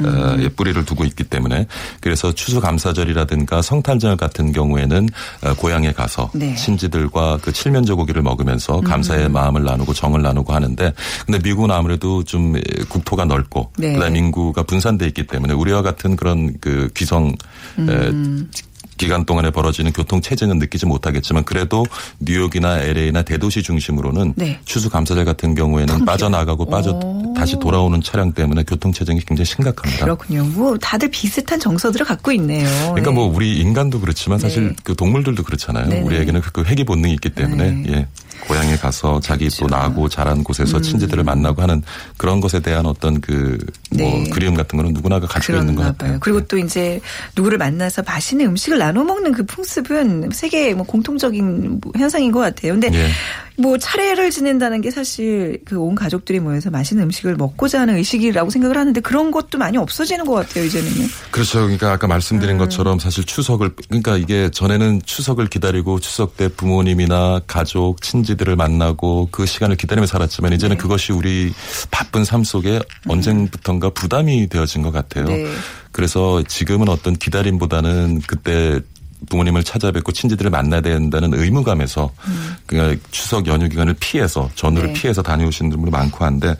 어, 0.00 0.36
예, 0.40 0.48
뿌리를 0.48 0.84
두고 0.84 1.04
있기 1.04 1.24
때문에 1.24 1.66
그래서 2.00 2.34
추수감사절이라든가 2.34 3.62
성탄절 3.62 4.16
같은 4.16 4.52
경우에는 4.52 5.08
어, 5.44 5.54
고향에 5.54 5.92
가서 5.92 6.30
네. 6.34 6.54
친지들과 6.56 7.38
그 7.40 7.52
칠면조 7.52 7.96
고기를 7.96 8.22
먹으면서 8.22 8.80
감사의 8.80 9.28
마음을 9.28 9.62
나누고 9.62 9.94
정을 9.94 10.22
나누고 10.22 10.52
하는데 10.52 10.92
근데 11.24 11.38
미국은 11.38 11.70
아무래도 11.70 12.24
좀 12.24 12.56
예, 12.56 12.84
국토가 12.88 13.24
넓고 13.24 13.70
네. 13.78 13.92
그다음에 13.92 14.18
인구가 14.18 14.64
분산돼 14.64 15.06
있기 15.08 15.26
때문에 15.26 15.54
우리와 15.54 15.82
같은 15.82 16.16
그런 16.16 16.54
그 16.60 16.90
귀성 16.94 17.32
에, 17.78 18.10
기간 18.96 19.24
동안에 19.24 19.50
벌어지는 19.50 19.92
교통 19.92 20.20
체증은 20.20 20.58
느끼지 20.58 20.86
못하겠지만 20.86 21.44
그래도 21.44 21.84
뉴욕이나 22.20 22.78
LA나 22.80 23.22
대도시 23.22 23.62
중심으로는 23.62 24.34
네. 24.36 24.58
추수 24.64 24.88
감사절 24.90 25.24
같은 25.24 25.54
경우에는 25.54 26.04
빠져나가고 26.04 26.66
빠져 26.66 26.92
오. 26.92 27.34
다시 27.36 27.58
돌아오는 27.58 28.00
차량 28.02 28.32
때문에 28.32 28.62
교통 28.64 28.92
체증이 28.92 29.20
굉장히 29.26 29.46
심각합니다. 29.46 30.04
그렇군요. 30.04 30.44
뭐 30.44 30.78
다들 30.78 31.10
비슷한 31.10 31.58
정서들을 31.58 32.06
갖고 32.06 32.30
있네요. 32.32 32.66
그러니까 32.92 33.10
네. 33.10 33.14
뭐 33.14 33.26
우리 33.26 33.58
인간도 33.58 34.00
그렇지만 34.00 34.38
사실 34.38 34.68
네. 34.68 34.76
그 34.84 34.94
동물들도 34.94 35.42
그렇잖아요. 35.42 35.88
네네. 35.88 36.02
우리에게는 36.02 36.40
그- 36.40 36.52
그 36.52 36.64
회귀 36.64 36.84
본능이 36.84 37.14
있기 37.14 37.30
때문에 37.30 37.70
네. 37.70 37.84
예. 37.92 38.06
고향에 38.48 38.76
가서 38.76 39.20
자기 39.20 39.48
또 39.48 39.66
나고 39.66 40.08
자란 40.08 40.44
곳에서 40.44 40.80
친지들을 40.80 41.24
만나고 41.24 41.62
하는 41.62 41.82
그런 42.16 42.40
것에 42.40 42.60
대한 42.60 42.86
어떤 42.86 43.20
그뭐 43.20 43.58
네. 43.90 44.30
그리움 44.32 44.54
같은 44.54 44.76
거는 44.76 44.92
누구나가 44.92 45.26
가지고 45.26 45.58
있는 45.58 45.74
것 45.74 45.82
같아요. 45.82 46.12
봐요. 46.12 46.18
그리고 46.20 46.40
또 46.46 46.58
이제 46.58 47.00
누구를 47.36 47.58
만나서 47.58 48.02
맛있는 48.02 48.46
음식을 48.46 48.78
나눠 48.78 49.04
먹는 49.04 49.32
그 49.32 49.44
풍습은 49.44 50.30
세계 50.32 50.74
뭐 50.74 50.84
공통적인 50.86 51.80
뭐 51.80 51.92
현상인 51.96 52.32
것 52.32 52.40
같아요. 52.40 52.72
근데 52.72 52.90
예. 52.92 53.08
뭐 53.56 53.78
차례를 53.78 54.30
지낸다는 54.30 54.80
게 54.80 54.90
사실 54.90 55.60
그 55.64 55.84
온 55.84 55.94
가족들이 55.94 56.40
모여서 56.40 56.70
맛있는 56.70 57.04
음식을 57.04 57.36
먹고자 57.36 57.80
하는 57.80 57.96
의식이라고 57.96 58.50
생각을 58.50 58.76
하는데 58.78 58.98
그런 59.00 59.30
것도 59.30 59.58
많이 59.58 59.76
없어지는 59.76 60.24
것 60.24 60.34
같아요 60.34 60.64
이제는요. 60.64 61.06
그렇죠. 61.30 61.60
그러니까 61.60 61.92
아까 61.92 62.06
음. 62.06 62.08
말씀드린 62.08 62.58
것처럼 62.58 62.98
사실 62.98 63.24
추석을 63.24 63.70
그러니까 63.88 64.16
이게 64.16 64.50
전에는 64.50 65.02
추석을 65.04 65.48
기다리고 65.48 66.00
추석 66.00 66.36
때 66.36 66.48
부모님이나 66.48 67.42
가족, 67.46 68.00
친지들을 68.00 68.56
만나고 68.56 69.28
그 69.30 69.46
시간을 69.46 69.76
기다리며 69.76 70.06
살았지만 70.06 70.52
이제는 70.54 70.76
네. 70.76 70.82
그것이 70.82 71.12
우리 71.12 71.52
바쁜 71.90 72.24
삶 72.24 72.44
속에 72.44 72.80
언젠부턴가 73.06 73.90
부담이 73.90 74.48
되어진 74.48 74.82
것 74.82 74.90
같아요. 74.92 75.26
네. 75.26 75.46
그래서 75.92 76.42
지금은 76.42 76.88
어떤 76.88 77.14
기다림보다는 77.14 78.22
그때 78.26 78.80
부모님을 79.28 79.64
찾아뵙고 79.64 80.12
친지들을 80.12 80.50
만나야 80.50 80.82
된다는 80.82 81.32
의무감에서 81.32 82.10
그러니까 82.66 83.00
추석 83.10 83.46
연휴 83.46 83.68
기간을 83.68 83.94
피해서 83.98 84.50
전후를 84.54 84.90
음. 84.90 84.92
네. 84.92 85.00
피해서 85.00 85.22
다녀오시는 85.22 85.70
분들이 85.70 85.90
많고 85.90 86.24
한데 86.24 86.54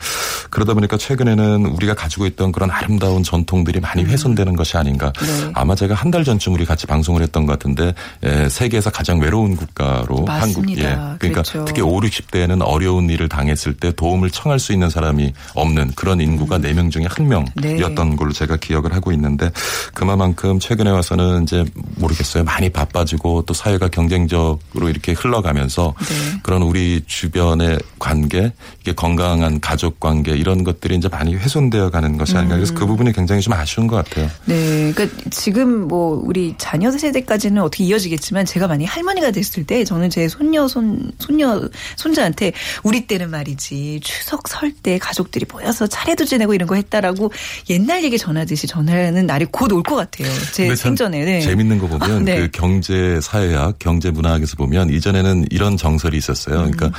그러다 0.49 0.73
보니까 0.73 0.97
최근에는 0.97 1.65
우리가 1.67 1.93
가지고 1.93 2.25
있던 2.25 2.51
그런 2.51 2.71
아름다운 2.71 3.21
전통들이 3.23 3.79
많이 3.79 4.03
훼손되는 4.03 4.55
것이 4.55 4.77
아닌가. 4.77 5.13
음. 5.21 5.25
네. 5.25 5.51
아마 5.53 5.75
제가 5.75 5.93
한 5.93 6.15
달 6.15 6.23
전쯤 6.23 6.53
우리 6.53 6.63
같이 6.63 6.87
방송을 6.87 7.21
했던 7.21 7.45
것 7.45 7.51
같은데 7.59 7.93
에, 8.23 8.47
세계에서 8.47 8.89
가장 8.89 9.19
외로운 9.19 9.57
국가로 9.57 10.25
한국. 10.25 10.25
맞습니다. 10.25 10.81
예. 10.83 10.95
그러니까 11.19 11.41
그렇죠. 11.41 11.65
특히 11.65 11.81
5, 11.81 11.99
60대에는 11.99 12.61
어려운 12.65 13.09
일을 13.09 13.27
당했을 13.27 13.73
때 13.73 13.91
도움을 13.91 14.31
청할 14.31 14.57
수 14.59 14.71
있는 14.71 14.89
사람이 14.89 15.33
없는 15.55 15.91
그런 15.97 16.21
인구가 16.21 16.57
네명 16.57 16.89
중에 16.89 17.05
한 17.09 17.27
명이었던 17.27 18.09
네. 18.11 18.15
걸로 18.15 18.31
제가 18.31 18.55
기억을 18.55 18.93
하고 18.93 19.11
있는데 19.11 19.51
그만큼 19.93 20.57
최근에 20.57 20.89
와서는 20.89 21.43
이제 21.43 21.65
모르겠어요. 21.97 22.45
많이 22.55 22.69
바빠지고 22.69 23.43
또 23.45 23.53
사회가 23.53 23.89
경쟁적으로 23.89 24.89
이렇게 24.89 25.11
흘러가면서 25.11 25.93
네. 25.99 26.39
그런 26.41 26.61
우리 26.61 27.01
주변의 27.05 27.79
관계, 27.99 28.53
이게 28.79 28.93
건강한 28.93 29.59
가족 29.59 29.99
관계 29.99 30.31
이런 30.37 30.63
것들이 30.63 30.95
이제 30.95 31.09
많이 31.09 31.35
훼손되어 31.35 31.89
가는 31.89 32.17
것이 32.17 32.37
아닌가. 32.37 32.55
그래서 32.55 32.73
음. 32.73 32.75
그 32.75 32.85
부분이 32.85 33.11
굉장히 33.11 33.41
좀 33.41 33.51
아쉬운 33.53 33.87
것 33.87 33.97
같아요. 33.97 34.29
네, 34.45 34.93
그러니까 34.93 35.17
지금 35.31 35.87
뭐 35.89 36.21
우리 36.23 36.55
자녀 36.57 36.89
세대까지는 36.91 37.61
어떻게 37.61 37.83
이어지겠지만 37.83 38.45
제가 38.45 38.67
만약 38.67 38.85
할머니가 38.95 39.31
됐을 39.31 39.65
때 39.65 39.83
저는 39.83 40.09
제 40.09 40.29
손녀 40.29 40.65
손 40.69 41.11
손녀 41.19 41.61
손자한테 41.97 42.53
우리 42.83 43.05
때는 43.05 43.29
말이지 43.31 43.99
추석 44.01 44.47
설 44.47 44.71
때 44.81 44.97
가족들이 44.97 45.45
모여서 45.51 45.87
차례도 45.87 46.25
지내고 46.25 46.53
이런 46.53 46.67
거 46.67 46.75
했다라고 46.75 47.31
옛날 47.69 48.03
얘기 48.03 48.17
전하듯이 48.17 48.67
전하는 48.67 49.25
날이 49.25 49.45
곧 49.45 49.71
올 49.71 49.83
것 49.83 49.95
같아요. 49.95 50.27
제 50.53 50.73
생전에. 50.75 51.23
네. 51.25 51.41
재밌는 51.41 51.79
거 51.79 51.87
보면 51.87 52.11
아, 52.11 52.19
네. 52.19 52.34
그 52.35 52.49
경제 52.51 53.19
사회학, 53.21 53.79
경제 53.79 54.11
문화학에서 54.11 54.55
보면 54.57 54.89
이전에는 54.89 55.47
이런 55.51 55.77
정설이 55.77 56.17
있었어요. 56.17 56.57
그러니까 56.57 56.87
음. 56.87 56.91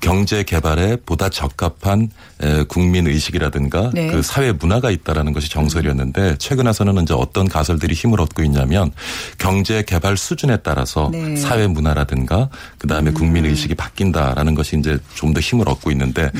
경제 0.00 0.42
개발에 0.42 0.96
보다 1.06 1.30
적합한 1.30 2.02
에, 2.02 2.33
국민 2.68 3.06
의식이라든가 3.06 3.90
네. 3.94 4.08
그 4.10 4.22
사회 4.22 4.52
문화가 4.52 4.90
있다라는 4.90 5.32
것이 5.32 5.48
정설이었는데 5.50 6.36
최근 6.38 6.66
와서는 6.66 7.02
이제 7.02 7.14
어떤 7.14 7.48
가설들이 7.48 7.94
힘을 7.94 8.20
얻고 8.20 8.42
있냐면 8.44 8.90
경제 9.38 9.82
개발 9.82 10.16
수준에 10.16 10.58
따라서 10.58 11.08
네. 11.12 11.20
음. 11.22 11.36
사회 11.36 11.66
문화라든가 11.66 12.48
그다음에 12.78 13.10
국민 13.12 13.44
의식이 13.46 13.74
바뀐다라는 13.74 14.54
것이 14.54 14.78
이제 14.78 14.98
좀 15.14 15.34
더 15.34 15.40
힘을 15.40 15.68
얻고 15.68 15.90
있는데 15.90 16.30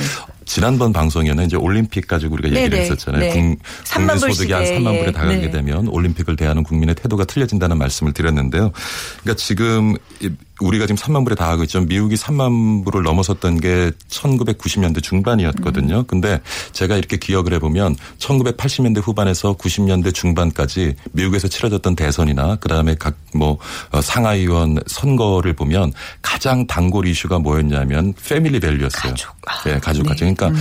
지난번 0.45 0.93
방송에는 0.93 1.45
이제 1.47 1.57
올림픽 1.57 2.07
가지고 2.07 2.35
우리가 2.35 2.49
얘기를 2.49 2.69
네. 2.69 2.75
네네. 2.75 2.83
했었잖아요. 2.83 3.19
네. 3.19 3.27
국, 3.29 3.35
국민 3.93 4.15
3만 4.15 4.19
소득이 4.19 4.53
한 4.53 4.61
불씩에, 4.61 4.79
3만 4.79 4.93
예. 4.93 4.99
불에 4.99 5.11
다가게 5.11 5.37
네. 5.37 5.49
되면 5.49 5.87
올림픽을 5.87 6.35
대하는 6.35 6.63
국민의 6.63 6.93
태도가 6.95 7.25
틀려진다는 7.25 7.77
말씀을 7.79 8.13
드렸는데요. 8.13 8.71
그러니까 9.23 9.41
지금 9.43 9.95
이- 10.21 10.29
우리가 10.61 10.85
지금 10.85 10.95
3만 10.97 11.25
불에 11.25 11.35
다가고 11.35 11.63
있죠. 11.63 11.81
미국이 11.81 12.15
3만 12.15 12.85
불을 12.85 13.01
넘어섰던 13.03 13.59
게 13.59 13.91
1990년대 14.07 15.01
중반이었거든요. 15.03 15.94
근데 16.03 16.41
제가 16.71 16.97
이렇게 16.97 17.17
기억을 17.17 17.53
해보면 17.53 17.95
1980년대 18.19 19.01
후반에서 19.01 19.55
90년대 19.55 20.13
중반까지 20.13 20.95
미국에서 21.11 21.47
치러졌던 21.47 21.95
대선이나 21.95 22.57
그다음에 22.57 22.95
각 22.95 23.15
뭐 23.35 23.57
상하의원 24.01 24.79
선거를 24.87 25.53
보면 25.53 25.93
가장 26.21 26.65
단골 26.65 27.07
이슈가 27.07 27.39
뭐였냐면 27.39 28.13
패밀리 28.27 28.59
밸류였어요. 28.59 29.11
가족. 29.11 29.35
아, 29.45 29.61
네, 29.63 29.79
가족 29.79 30.03
네. 30.03 30.09
가족. 30.09 30.19
그러니까 30.35 30.51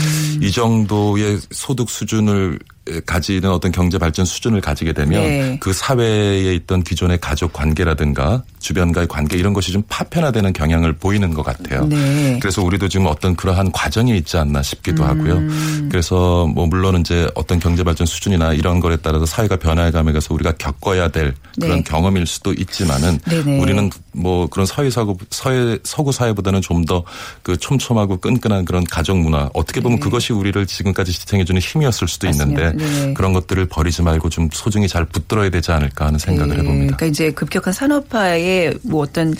이 0.40 0.50
정도의 0.50 1.38
소득 1.52 1.88
수준을 1.88 2.58
가지는 3.06 3.50
어떤 3.50 3.72
경제 3.72 3.98
발전 3.98 4.24
수준을 4.24 4.60
가지게 4.60 4.92
되면 4.92 5.22
네. 5.22 5.56
그 5.60 5.72
사회에 5.72 6.54
있던 6.54 6.82
기존의 6.82 7.18
가족 7.20 7.52
관계라든가 7.52 8.42
주변과의 8.60 9.08
관계 9.08 9.36
이런 9.36 9.52
것이 9.52 9.72
좀 9.72 9.82
파편화되는 9.88 10.52
경향을 10.52 10.94
보이는 10.94 11.32
것 11.34 11.42
같아요. 11.42 11.86
네. 11.86 12.38
그래서 12.40 12.62
우리도 12.62 12.88
지금 12.88 13.06
어떤 13.06 13.34
그러한 13.36 13.72
과정에 13.72 14.14
있지 14.16 14.36
않나 14.36 14.62
싶기도 14.62 15.04
하고요. 15.04 15.34
음. 15.34 15.88
그래서 15.90 16.46
뭐 16.46 16.66
물론 16.66 17.00
이제 17.00 17.28
어떤 17.34 17.58
경제 17.58 17.82
발전 17.82 18.06
수준이나 18.06 18.52
이런 18.52 18.80
거에 18.80 18.96
따라서 18.96 19.26
사회가 19.26 19.56
변화해 19.56 19.90
가면서 19.90 20.34
우리가 20.34 20.52
겪어야 20.52 21.08
될 21.08 21.34
그런 21.60 21.78
네. 21.78 21.82
경험일 21.84 22.26
수도 22.26 22.52
있지만은 22.52 23.18
네네. 23.26 23.58
우리는 23.58 23.90
뭐 24.12 24.46
그런 24.46 24.66
사회 24.66 24.90
사고 24.90 25.18
사회 25.30 25.78
서구 25.82 26.12
사회보다는 26.12 26.60
좀 26.60 26.84
더 26.84 27.04
그 27.42 27.56
촘촘하고 27.56 28.18
끈끈한 28.18 28.64
그런 28.64 28.84
가족 28.84 29.18
문화 29.18 29.48
어떻게 29.54 29.80
보면 29.80 30.00
그것이 30.00 30.32
우리를 30.32 30.66
지금까지 30.66 31.12
지탱해 31.12 31.44
주는 31.44 31.60
힘이었을 31.60 32.08
수도 32.08 32.26
네. 32.26 32.32
맞습니다. 32.32 32.62
있는데 32.62 32.73
그런 33.14 33.32
것들을 33.32 33.66
버리지 33.66 34.02
말고 34.02 34.30
좀 34.30 34.48
소중히 34.52 34.88
잘 34.88 35.04
붙들어야 35.04 35.50
되지 35.50 35.72
않을까 35.72 36.06
하는 36.06 36.18
생각을 36.18 36.56
네, 36.56 36.62
해봅니다. 36.62 36.96
그러니까 36.96 37.06
이제 37.06 37.30
급격한 37.32 37.72
산업화의 37.72 38.78
뭐 38.82 39.02
어떤 39.02 39.34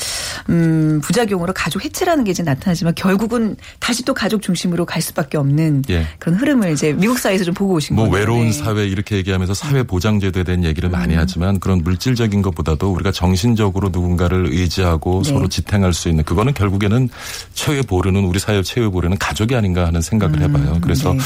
음 0.48 1.00
부작용으로 1.02 1.52
가족 1.52 1.84
해체라는 1.84 2.24
게 2.24 2.30
이제 2.30 2.42
나타나지만 2.42 2.94
결국은 2.94 3.56
다시 3.80 4.04
또 4.04 4.14
가족 4.14 4.42
중심으로 4.42 4.84
갈 4.86 5.02
수밖에 5.02 5.38
없는 5.38 5.84
예. 5.90 6.06
그런 6.18 6.36
흐름을 6.38 6.72
이제 6.72 6.92
미국 6.92 7.18
사회에서 7.18 7.44
좀 7.44 7.54
보고 7.54 7.74
오신 7.74 7.96
뭐 7.96 8.08
거예요. 8.08 8.20
외로운 8.20 8.46
네. 8.46 8.52
사회 8.52 8.86
이렇게 8.86 9.16
얘기하면서 9.16 9.54
사회 9.54 9.82
보장제도에 9.82 10.44
대한 10.44 10.64
얘기를 10.64 10.88
음. 10.88 10.92
많이 10.92 11.14
하지만 11.14 11.58
그런 11.60 11.78
물질적인 11.82 12.42
것보다도 12.42 12.92
우리가 12.92 13.12
정신적으로 13.12 13.88
누군가를 13.90 14.46
의지하고 14.50 15.22
네. 15.24 15.30
서로 15.30 15.48
지탱할 15.48 15.92
수 15.92 16.08
있는 16.08 16.24
그거는 16.24 16.54
결국에는 16.54 17.08
최후의 17.54 17.84
보루는 17.84 18.24
우리 18.24 18.38
사회 18.38 18.62
최후의 18.62 18.90
보루는 18.90 19.18
가족이 19.18 19.54
아닌가 19.54 19.86
하는 19.86 20.00
생각을 20.00 20.40
해봐요. 20.42 20.78
그래서 20.80 21.12
네. 21.12 21.20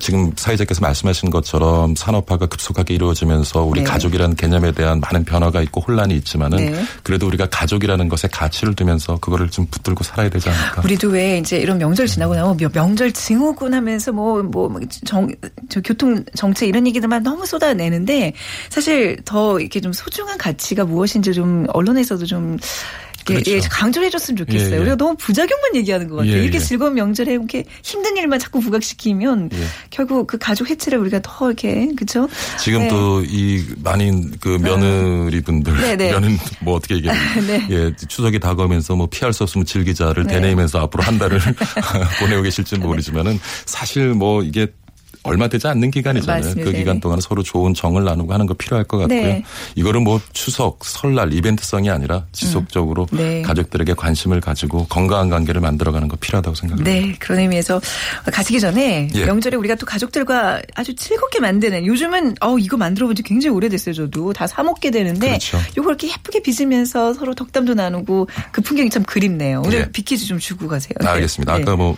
지금 0.00 0.32
사회자께서 0.36 0.80
말씀하신 0.80 1.30
것 1.30 1.44
처럼 1.48 1.94
산업화가 1.96 2.44
급속하게 2.44 2.92
이루어지면서 2.92 3.62
우리 3.62 3.80
네. 3.80 3.86
가족이라는 3.86 4.36
개념에 4.36 4.70
대한 4.72 5.00
많은 5.00 5.24
변화가 5.24 5.62
있고 5.62 5.80
혼란이 5.80 6.14
있지만은 6.16 6.58
네. 6.58 6.84
그래도 7.02 7.26
우리가 7.26 7.46
가족이라는 7.50 8.06
것에 8.10 8.28
가치를 8.28 8.74
두면서 8.74 9.16
그거를 9.16 9.48
좀 9.48 9.64
붙들고 9.70 10.04
살아야 10.04 10.28
되지 10.28 10.50
않을까. 10.50 10.82
우리도 10.84 11.08
왜 11.08 11.38
이제 11.38 11.56
이런 11.56 11.78
명절 11.78 12.06
지나고 12.06 12.34
나면 12.34 12.58
명- 12.58 12.70
명절 12.70 13.12
증후군 13.12 13.72
하면서 13.72 14.12
뭐, 14.12 14.42
뭐, 14.42 14.78
정, 15.06 15.26
저 15.70 15.80
교통 15.80 16.22
정책 16.34 16.68
이런 16.68 16.86
얘기들만 16.86 17.22
너무 17.22 17.46
쏟아내는데 17.46 18.34
사실 18.68 19.16
더 19.24 19.58
이렇게 19.58 19.80
좀 19.80 19.94
소중한 19.94 20.36
가치가 20.36 20.84
무엇인지 20.84 21.32
좀 21.32 21.64
언론에서도 21.72 22.26
좀 22.26 22.58
그렇죠. 23.34 23.50
예, 23.50 23.60
강조를 23.60 24.06
해줬으면 24.06 24.36
좋겠어요. 24.36 24.70
예, 24.70 24.74
예. 24.74 24.78
우리가 24.78 24.96
너무 24.96 25.16
부작용만 25.16 25.76
얘기하는 25.76 26.08
것 26.08 26.16
같아요. 26.16 26.32
예, 26.32 26.42
이렇게 26.42 26.56
예. 26.56 26.60
즐거운 26.60 26.94
명절에 26.94 27.32
이렇게 27.32 27.64
힘든 27.82 28.16
일만 28.16 28.38
자꾸 28.38 28.60
부각시키면 28.60 29.50
예. 29.52 29.58
결국 29.90 30.26
그 30.26 30.38
가족 30.38 30.70
해체를 30.70 30.98
우리가 30.98 31.20
더 31.22 31.46
이렇게 31.46 31.88
그렇죠? 31.96 32.28
지금 32.58 32.88
또이 32.88 33.64
많은 33.82 34.32
그 34.40 34.58
며느리 34.60 35.40
분들 35.40 35.76
네, 35.76 35.96
네. 35.96 36.12
며느 36.12 36.36
뭐 36.60 36.74
어떻게 36.74 36.96
얘기해야 36.96 37.18
네. 37.46 37.66
예, 37.70 37.92
추석이 38.08 38.38
다가오면서 38.40 38.96
뭐 38.96 39.06
피할 39.10 39.32
수 39.32 39.42
없으면 39.42 39.64
즐기자를 39.66 40.24
네. 40.24 40.34
되뇌이면서 40.34 40.80
앞으로 40.80 41.02
한 41.02 41.18
달을 41.18 41.38
보내고 42.20 42.42
계실지 42.42 42.78
모르지만은 42.78 43.38
사실 43.66 44.08
뭐 44.14 44.42
이게 44.42 44.68
얼마 45.28 45.48
되지 45.48 45.66
않는 45.68 45.90
기간이잖아요. 45.90 46.42
맞습니다. 46.44 46.70
그 46.70 46.76
기간. 46.76 46.98
동안 47.00 47.20
서로 47.20 47.42
좋은 47.44 47.74
정을 47.74 48.04
나누고 48.04 48.32
하는 48.32 48.46
거 48.46 48.54
필요할 48.54 48.84
것 48.84 48.98
같고요. 48.98 49.20
네. 49.22 49.44
이거는 49.76 50.02
뭐 50.02 50.20
추석, 50.32 50.84
설날 50.84 51.32
이벤트성이 51.32 51.90
아니라 51.90 52.24
지속적으로 52.32 53.06
네. 53.12 53.42
가족들에게 53.42 53.94
관심을 53.94 54.40
가지고 54.40 54.86
건강한 54.88 55.28
관계를 55.30 55.60
만들어가는 55.60 56.08
거 56.08 56.16
필요하다고 56.16 56.56
생각합니다. 56.56 56.90
네, 56.90 57.14
그런 57.20 57.38
의미에서 57.38 57.80
가시기 58.32 58.58
전에 58.58 59.08
예. 59.14 59.24
명절에 59.26 59.56
우리가 59.56 59.76
또 59.76 59.86
가족들과 59.86 60.60
아주 60.74 60.94
즐겁게 60.96 61.38
만드는 61.40 61.86
요즘은 61.86 62.34
어 62.40 62.58
이거 62.58 62.76
만들어 62.76 63.06
본 63.06 63.14
지 63.14 63.22
굉장히 63.22 63.54
오래됐어요. 63.56 63.94
저도 63.94 64.32
다 64.32 64.46
사 64.48 64.62
먹게 64.62 64.90
되는데 64.90 65.28
그렇죠. 65.28 65.58
요걸 65.76 65.90
이렇게 65.92 66.08
예쁘게 66.08 66.42
빚으면서 66.42 67.12
서로 67.14 67.34
덕담도 67.34 67.74
나누고 67.74 68.28
그 68.50 68.60
풍경이 68.62 68.90
참 68.90 69.02
그립네요. 69.02 69.62
오늘 69.64 69.80
예. 69.80 69.90
비키즈 69.92 70.24
좀 70.26 70.38
주고 70.38 70.66
가세요. 70.68 70.94
아, 71.04 71.10
알겠습니다. 71.10 71.54
네. 71.56 71.62
아까 71.62 71.76
뭐 71.76 71.96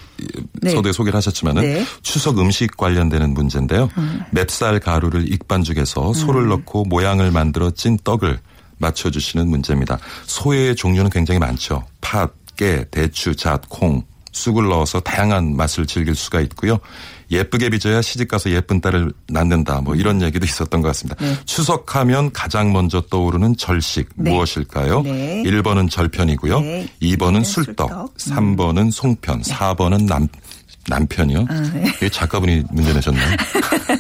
네. 0.60 0.70
서두에 0.70 0.92
소개를 0.92 1.16
하셨지만은 1.16 1.62
네. 1.62 1.78
음. 1.80 1.86
추석 2.02 2.38
음식 2.38 2.76
관련 2.76 3.08
되는 3.20 3.34
문제인데요. 3.34 3.90
맵쌀 4.30 4.80
가루를 4.80 5.30
익반죽해서 5.32 6.14
소를 6.14 6.48
넣고 6.48 6.84
모양을 6.84 7.30
만들어 7.30 7.70
찐 7.70 7.98
떡을 8.02 8.38
맞춰주시는 8.78 9.48
문제입니다. 9.48 9.98
소의 10.24 10.74
종류는 10.74 11.10
굉장히 11.10 11.38
많죠. 11.38 11.84
팥, 12.00 12.34
깨, 12.56 12.86
대추, 12.90 13.36
잣, 13.36 13.60
콩, 13.68 14.02
쑥을 14.32 14.68
넣어서 14.68 15.00
다양한 15.00 15.56
맛을 15.56 15.86
즐길 15.86 16.14
수가 16.14 16.40
있고요. 16.42 16.78
예쁘게 17.30 17.68
빚어야 17.68 18.00
시집가서 18.00 18.50
예쁜 18.50 18.80
딸을 18.80 19.12
낳는다. 19.28 19.80
뭐 19.80 19.94
이런 19.94 20.22
얘기도 20.22 20.44
있었던 20.44 20.80
것 20.80 20.88
같습니다. 20.88 21.22
네. 21.24 21.36
추석하면 21.44 22.32
가장 22.32 22.72
먼저 22.72 23.00
떠오르는 23.02 23.56
절식 23.56 24.08
네. 24.16 24.30
무엇일까요? 24.30 25.02
네. 25.02 25.42
1번은 25.44 25.90
절편이고요. 25.90 26.60
네. 26.60 26.88
2번은 27.02 27.38
네, 27.38 27.44
술떡, 27.44 28.14
술떡. 28.16 28.16
3번은 28.16 28.90
송편, 28.90 29.42
4번은 29.42 30.06
남 30.06 30.26
남편이요. 30.88 31.46
네. 31.74 31.84
이게 31.96 32.08
작가분이 32.08 32.64
문제 32.70 32.92
내셨나요? 32.92 33.36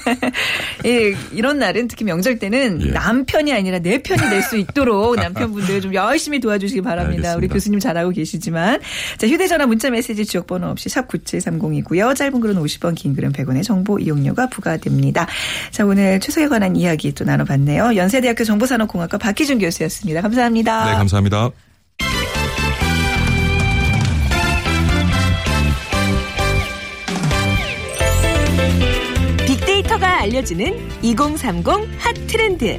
예, 0.86 1.14
이런 1.32 1.58
날은 1.58 1.88
특히 1.88 2.04
명절 2.04 2.38
때는 2.38 2.80
예. 2.86 2.90
남편이 2.90 3.52
아니라 3.52 3.78
내 3.78 4.02
편이 4.02 4.20
될 4.30 4.40
수 4.42 4.56
있도록 4.56 5.16
남편분들 5.20 5.82
좀 5.82 5.94
열심히 5.94 6.40
도와주시기 6.40 6.80
바랍니다. 6.80 7.34
우리 7.36 7.44
알겠습니다. 7.44 7.54
교수님 7.54 7.78
잘하고 7.80 8.10
계시지만. 8.10 8.80
자, 9.18 9.28
휴대전화 9.28 9.66
문자 9.66 9.90
메시지 9.90 10.24
지역번호 10.24 10.68
없이 10.68 10.88
샵 10.88 11.06
9730이고요. 11.08 12.16
짧은 12.16 12.40
글은 12.40 12.56
50원, 12.56 12.94
긴 12.94 13.14
글은 13.14 13.32
100원의 13.32 13.62
정보 13.62 13.98
이용료가 13.98 14.48
부과됩니다. 14.48 15.26
자, 15.70 15.84
오늘 15.84 16.18
추석에 16.20 16.48
관한 16.48 16.74
이야기 16.76 17.12
또 17.12 17.24
나눠봤네요. 17.24 17.94
연세대학교 17.96 18.44
정보산업공학과 18.44 19.18
박희준 19.18 19.58
교수였습니다. 19.58 20.22
감사합니다. 20.22 20.90
네, 20.90 20.96
감사합니다. 20.96 21.50
알려주는 30.20 31.02
2030 31.02 31.66
핫 31.98 32.14
트렌드. 32.26 32.78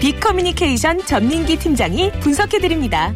빅커뮤니케이션 0.00 0.98
전민기 1.04 1.56
팀장이 1.58 2.10
분석해드립니다. 2.20 3.14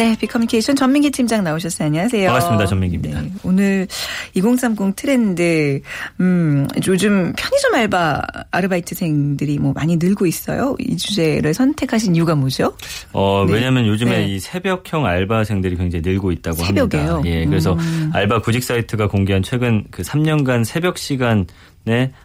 네, 0.00 0.16
빅커뮤니케이션 0.18 0.76
전민기 0.76 1.10
팀장 1.10 1.44
나오셨어요. 1.44 1.88
안녕하세요. 1.88 2.26
반갑습니다. 2.28 2.64
전민기입니다. 2.64 3.20
네, 3.20 3.30
오늘 3.44 3.86
2030 4.32 4.96
트렌드, 4.96 5.82
음, 6.20 6.66
요즘 6.86 7.34
편의점 7.36 7.74
알바 7.74 8.22
아르바이트생들이 8.50 9.58
뭐 9.58 9.74
많이 9.74 9.98
늘고 9.98 10.24
있어요. 10.24 10.74
이 10.78 10.96
주제를 10.96 11.52
선택하신 11.52 12.16
이유가 12.16 12.34
뭐죠? 12.34 12.72
어, 13.12 13.44
네. 13.46 13.52
왜냐하면 13.52 13.86
요즘에 13.86 14.20
네. 14.20 14.24
이 14.28 14.40
새벽형 14.40 15.04
알바생들이 15.04 15.76
굉장히 15.76 16.00
늘고 16.02 16.32
있다고 16.32 16.64
새벽에요? 16.64 17.16
합니다. 17.16 17.30
예, 17.30 17.44
그래서 17.44 17.74
음. 17.74 18.10
알바 18.14 18.40
구직 18.40 18.64
사이트가 18.64 19.06
공개한 19.08 19.42
최근 19.42 19.84
그 19.90 20.00
3년간 20.00 20.64
새벽 20.64 20.96
시간에 20.96 21.44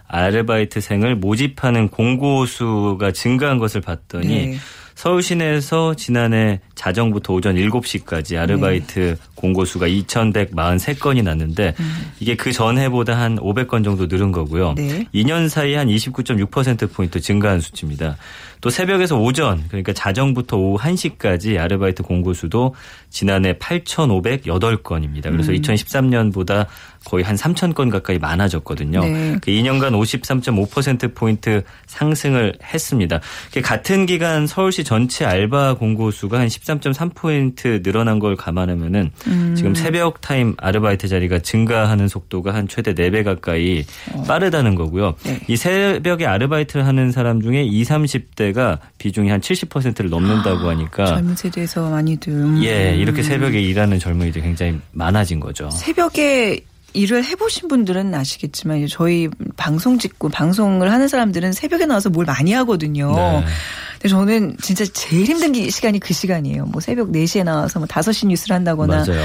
아르바이트생을 0.08 1.18
모집하는 1.18 1.90
공고 1.90 2.46
수가 2.46 3.12
증가한 3.12 3.58
것을 3.58 3.82
봤더니 3.82 4.28
네. 4.28 4.58
서울 4.96 5.22
시내에서 5.22 5.94
지난해 5.96 6.62
자정부터 6.74 7.34
오전 7.34 7.56
7시까지 7.56 8.40
아르바이트 8.40 9.00
네. 9.00 9.16
공고수가 9.36 9.88
2,143건이 9.88 11.22
났는데 11.22 11.76
이게 12.22 12.36
그 12.36 12.54
전해보다 12.54 13.18
한 13.18 13.36
500건 13.36 13.84
정도 13.84 14.06
늘은 14.06 14.32
거고요. 14.32 14.70
음. 14.72 14.76
네. 14.76 15.06
2년 15.14 15.50
사이 15.50 15.74
한 15.76 15.90
29.6%포인트 15.90 17.20
증가한 17.20 17.60
수치입니다. 17.60 18.16
또 18.66 18.72
새벽에서 18.72 19.16
오전 19.16 19.64
그러니까 19.68 19.94
자정부터 19.94 20.58
오후 20.58 20.80
1시까지 20.80 21.60
아르바이트 21.60 22.02
공고수도 22.02 22.74
지난해 23.12 23.54
8,508건입니다. 23.60 25.30
그래서 25.30 25.52
음. 25.52 25.58
2013년보다 25.58 26.66
거의 27.06 27.24
한 27.24 27.36
3,000건 27.36 27.92
가까이 27.92 28.18
많아졌거든요. 28.18 29.02
네. 29.02 29.36
그 29.40 29.52
2년간 29.52 29.92
53.5%포인트 29.94 31.64
상승을 31.86 32.56
했습니다. 32.64 33.20
그 33.54 33.62
같은 33.62 34.08
기간 34.08 34.48
서울시 34.48 34.84
전체 34.84 35.26
알바 35.26 35.76
공고 35.76 36.10
수가 36.10 36.40
한 36.40 36.48
13.3포인트 36.48 37.84
늘어난 37.84 38.18
걸 38.18 38.36
감안하면은 38.36 39.12
음. 39.28 39.54
지금 39.56 39.76
새벽 39.76 40.22
타임 40.22 40.56
아르바이트 40.58 41.08
자리가 41.08 41.38
증가하는 41.40 42.08
속도가 42.08 42.56
한 42.56 42.68
최대 42.68 42.96
4배 42.96 43.24
가까이 43.24 43.86
빠르다는 44.28 44.74
거고요. 44.74 45.10
어. 45.10 45.16
네. 45.24 45.40
이 45.48 45.56
새벽에 45.56 46.26
아르바이트를 46.26 46.88
하는 46.88 47.12
사람 47.12 47.44
중에 47.44 47.62
20, 47.62 47.86
30대 47.86 48.55
가 48.56 48.80
비중이 48.98 49.30
한 49.30 49.42
70%를 49.42 50.10
넘는다고 50.10 50.70
하니까 50.70 51.06
젊은 51.06 51.36
세대에서 51.36 51.90
많이들. 51.90 52.32
음. 52.32 52.64
예, 52.64 52.96
이렇게 52.96 53.22
새벽에 53.22 53.60
일하는 53.62 54.00
젊은이들이 54.00 54.42
굉장히 54.42 54.80
많아진 54.94 55.42
거죠. 55.42 55.70
새벽에 55.70 56.62
일을 56.94 57.24
해보신 57.26 57.68
분들은 57.68 58.14
아시겠지만 58.16 58.88
저희 58.88 59.28
방송 59.58 60.00
찍고 60.00 60.30
방송을 60.30 60.92
하는 60.92 61.08
사람들은 61.08 61.52
새벽에 61.52 61.86
나와서 61.86 62.10
뭘 62.10 62.26
많이 62.26 62.54
하거든요. 62.54 63.14
네. 63.14 63.46
저는 64.08 64.58
진짜 64.62 64.86
제일 64.86 65.26
힘든 65.26 65.52
기- 65.52 65.70
시간이 65.72 66.00
그 66.00 66.14
시간이에요. 66.14 66.66
뭐 66.66 66.82
새벽 66.82 67.12
4시에 67.12 67.44
나와서 67.44 67.80
뭐 67.80 67.88
5시 67.88 68.28
뉴스를 68.28 68.56
한다거나. 68.56 69.06
맞아요. 69.06 69.22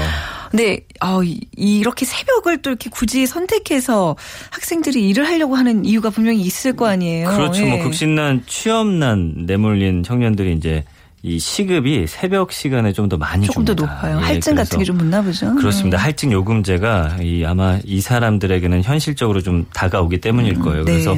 근데 0.49 0.79
아, 0.99 1.19
이- 1.23 1.39
이렇게 1.55 2.05
새벽을 2.05 2.61
또 2.61 2.69
이렇게 2.71 2.89
굳이 2.89 3.25
선택해서 3.25 4.15
학생들이 4.51 5.07
일을 5.09 5.25
하려고 5.27 5.55
하는 5.55 5.85
이유가 5.85 6.09
분명히 6.09 6.41
있을 6.41 6.75
거 6.75 6.87
아니에요. 6.87 7.29
그렇죠. 7.29 7.65
뭐 7.65 7.77
예. 7.77 7.83
극신난 7.83 8.43
취업난 8.47 9.33
내몰린 9.45 10.03
청년들이 10.03 10.53
이제 10.53 10.83
이 11.23 11.37
시급이 11.37 12.07
새벽 12.07 12.51
시간에 12.51 12.91
좀 12.93 13.07
더 13.07 13.15
많이 13.15 13.45
조금 13.45 13.63
더 13.63 13.75
줍니다. 13.75 13.93
높아요. 13.95 14.17
예, 14.17 14.23
할증 14.23 14.55
같은 14.55 14.79
게 14.79 14.83
좀 14.85 14.97
붙나 14.97 15.21
보죠. 15.21 15.53
그렇습니다. 15.55 15.97
네. 15.97 16.01
할증 16.03 16.31
요금제가 16.31 17.17
이 17.21 17.45
아마 17.45 17.77
이 17.85 18.01
사람들에게는 18.01 18.81
현실적으로 18.81 19.39
좀 19.41 19.65
다가오기 19.71 20.19
때문일 20.19 20.55
거예요. 20.59 20.83
네. 20.83 20.93
그래서 20.93 21.15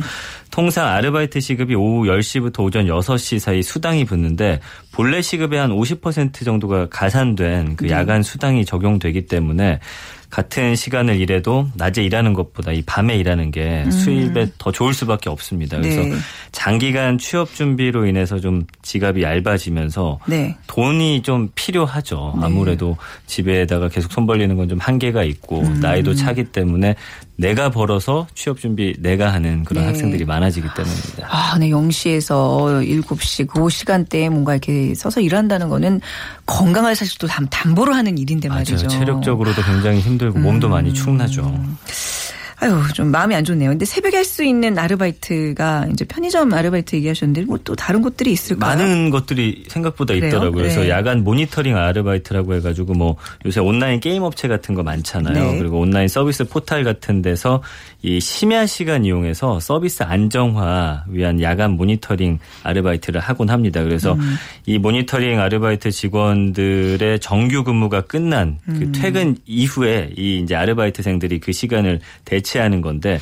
통상 0.54 0.86
아르바이트 0.88 1.39
시급이 1.39 1.74
오후 1.74 2.06
10시부터 2.06 2.60
오전 2.60 2.86
6시 2.86 3.39
사이 3.39 3.63
수당이 3.63 4.06
붙는데 4.06 4.60
본래 4.92 5.20
시급의 5.20 5.60
한 5.60 5.72
50% 5.72 6.46
정도가 6.46 6.89
가산된 6.92 7.66
네. 7.66 7.76
그 7.76 7.89
야간 7.89 8.22
수당이 8.22 8.63
적용되기 8.63 9.26
때문에 9.26 9.80
같은 10.34 10.76
시간을 10.76 11.22
일해도 11.22 11.69
낮에 11.76 12.02
일하는 12.04 12.34
것보다 12.34 12.72
이 12.72 12.82
밤에 12.82 13.15
일하는 13.17 13.52
게 13.52 13.89
수입에 13.91 14.48
더 14.58 14.72
좋을 14.72 14.91
수밖에 14.91 15.30
없습니다. 15.30 15.78
그래서 15.78 16.02
음. 16.02 16.10
네. 16.10 16.15
장기간 16.52 17.19
취업 17.19 17.54
준비로 17.54 18.08
인해서 18.08 18.39
좀 18.39 18.65
지갑이 18.82 19.22
얇아지면서 19.22 20.19
네. 20.26 20.58
돈이 20.65 21.22
좀 21.22 21.50
필요하죠. 21.54 22.34
아무래도 22.41 22.98
집에다가 23.28 23.89
계속 23.89 24.12
손 24.12 24.26
벌리는 24.26 24.56
건 24.58 24.63
좀 24.63 24.80
한계가 24.80 25.24
있고 25.24 25.60
음. 25.60 25.80
나이도 25.82 26.15
차기 26.15 26.46
때문에 26.46 26.96
내가 27.36 27.69
벌어서 27.69 28.28
취업 28.36 28.60
준비 28.60 28.96
내가 29.00 29.34
하는 29.34 29.63
그런 29.63 29.84
네. 29.84 29.88
학생들이 29.88 30.26
많아지기 30.26 30.67
때문입니다. 30.76 31.28
아, 31.30 31.58
네, 31.60 31.69
0시에서 31.69 32.84
7시 33.04 33.48
그 33.48 33.69
시간대에 33.69 34.30
뭔가 34.30 34.54
이렇게 34.54 34.93
서서 34.96 35.19
일한다는 35.19 35.69
거는 35.69 36.00
건강을 36.45 36.95
사실 36.95 37.17
또 37.19 37.27
담, 37.27 37.47
담보로 37.49 37.93
하는 37.93 38.17
일인데 38.17 38.49
말이죠. 38.49 38.75
맞아요. 38.75 38.88
체력적으로도 38.88 39.62
굉장히 39.63 39.99
힘들고 40.01 40.39
몸도 40.39 40.69
많이 40.69 40.93
축나죠. 40.93 41.58
아유, 42.63 42.82
좀 42.93 43.12
마음이 43.12 43.36
안 43.36 43.43
좋네요. 43.43 43.69
근데 43.71 43.86
새벽에 43.86 44.17
할 44.17 44.23
수 44.23 44.43
있는 44.43 44.78
아르바이트가 44.80 45.88
이제 45.91 46.06
편의점 46.06 46.54
아르바이트 46.54 46.95
얘기하셨는데 46.95 47.41
뭐 47.45 47.58
또 47.63 47.76
다른 47.76 48.02
곳들이 48.02 48.32
있을까요? 48.32 48.76
많은 48.78 49.10
것들이 49.10 49.63
생각보다 49.67 50.13
그래요? 50.13 50.28
있더라고요. 50.28 50.52
그래서 50.52 50.82
네. 50.82 50.89
야간 50.89 51.23
모니터링 51.23 51.78
아르바이트라고 51.78 52.56
해가지고 52.56 52.93
뭐 52.93 53.15
요새 53.45 53.60
온라인 53.62 53.99
게임 53.99 54.23
업체 54.23 54.47
같은 54.47 54.76
거 54.76 54.84
많잖아요. 54.84 55.34
네. 55.34 55.58
그리고 55.60 55.80
온라인 55.80 56.08
서비스 56.08 56.43
포탈 56.45 56.84
같은 56.84 57.21
데서 57.21 57.62
이 58.02 58.19
심야 58.19 58.65
시간 58.65 59.06
이용해서 59.06 59.60
서비스 59.62 60.04
안정화 60.04 61.06
위한 61.08 61.41
야간 61.41 61.71
모니터링 61.71 62.39
아르바이트를 62.63 63.21
하곤 63.21 63.49
합니다. 63.49 63.82
그래서 63.84 64.13
음. 64.13 64.36
이 64.65 64.78
모니터링 64.78 65.39
아르바이트 65.39 65.91
직원들의 65.91 67.19
정규 67.19 67.63
근무가 67.63 68.02
끝난 68.02 68.60
음. 68.67 68.80
그 68.80 68.91
퇴근 68.91 69.38
이후에 69.45 70.12
이 70.17 70.39
이제 70.39 70.56
아르바이트생들이 70.56 71.39
그 71.39 71.52
시간을 71.52 71.99
대체 72.26 72.53
하는 72.60 72.82
건데 72.82 73.20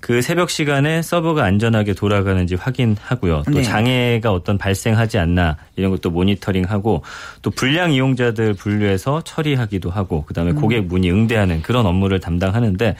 그 0.00 0.22
새벽 0.22 0.48
시간에 0.48 1.02
서버가 1.02 1.44
안전하게 1.44 1.92
돌아가는지 1.92 2.54
확인하고요. 2.54 3.42
또 3.46 3.58
네. 3.58 3.62
장애가 3.62 4.32
어떤 4.32 4.56
발생하지 4.56 5.18
않나 5.18 5.58
이런 5.76 5.90
것도 5.90 6.10
모니터링하고 6.10 7.02
또 7.42 7.50
불량 7.50 7.92
이용자들 7.92 8.54
분류해서 8.54 9.20
처리하기도 9.22 9.90
하고 9.90 10.24
그다음에 10.24 10.52
고객 10.52 10.86
문의 10.86 11.12
응대하는 11.12 11.60
그런 11.60 11.84
업무를 11.84 12.18
담당하는데 12.18 12.96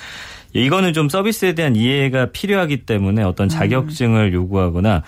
이거는 0.52 0.92
좀 0.92 1.08
서비스에 1.08 1.54
대한 1.54 1.74
이해가 1.74 2.32
필요하기 2.32 2.78
때문에 2.78 3.22
어떤 3.22 3.48
자격증을 3.48 4.34
요구하거나 4.34 5.02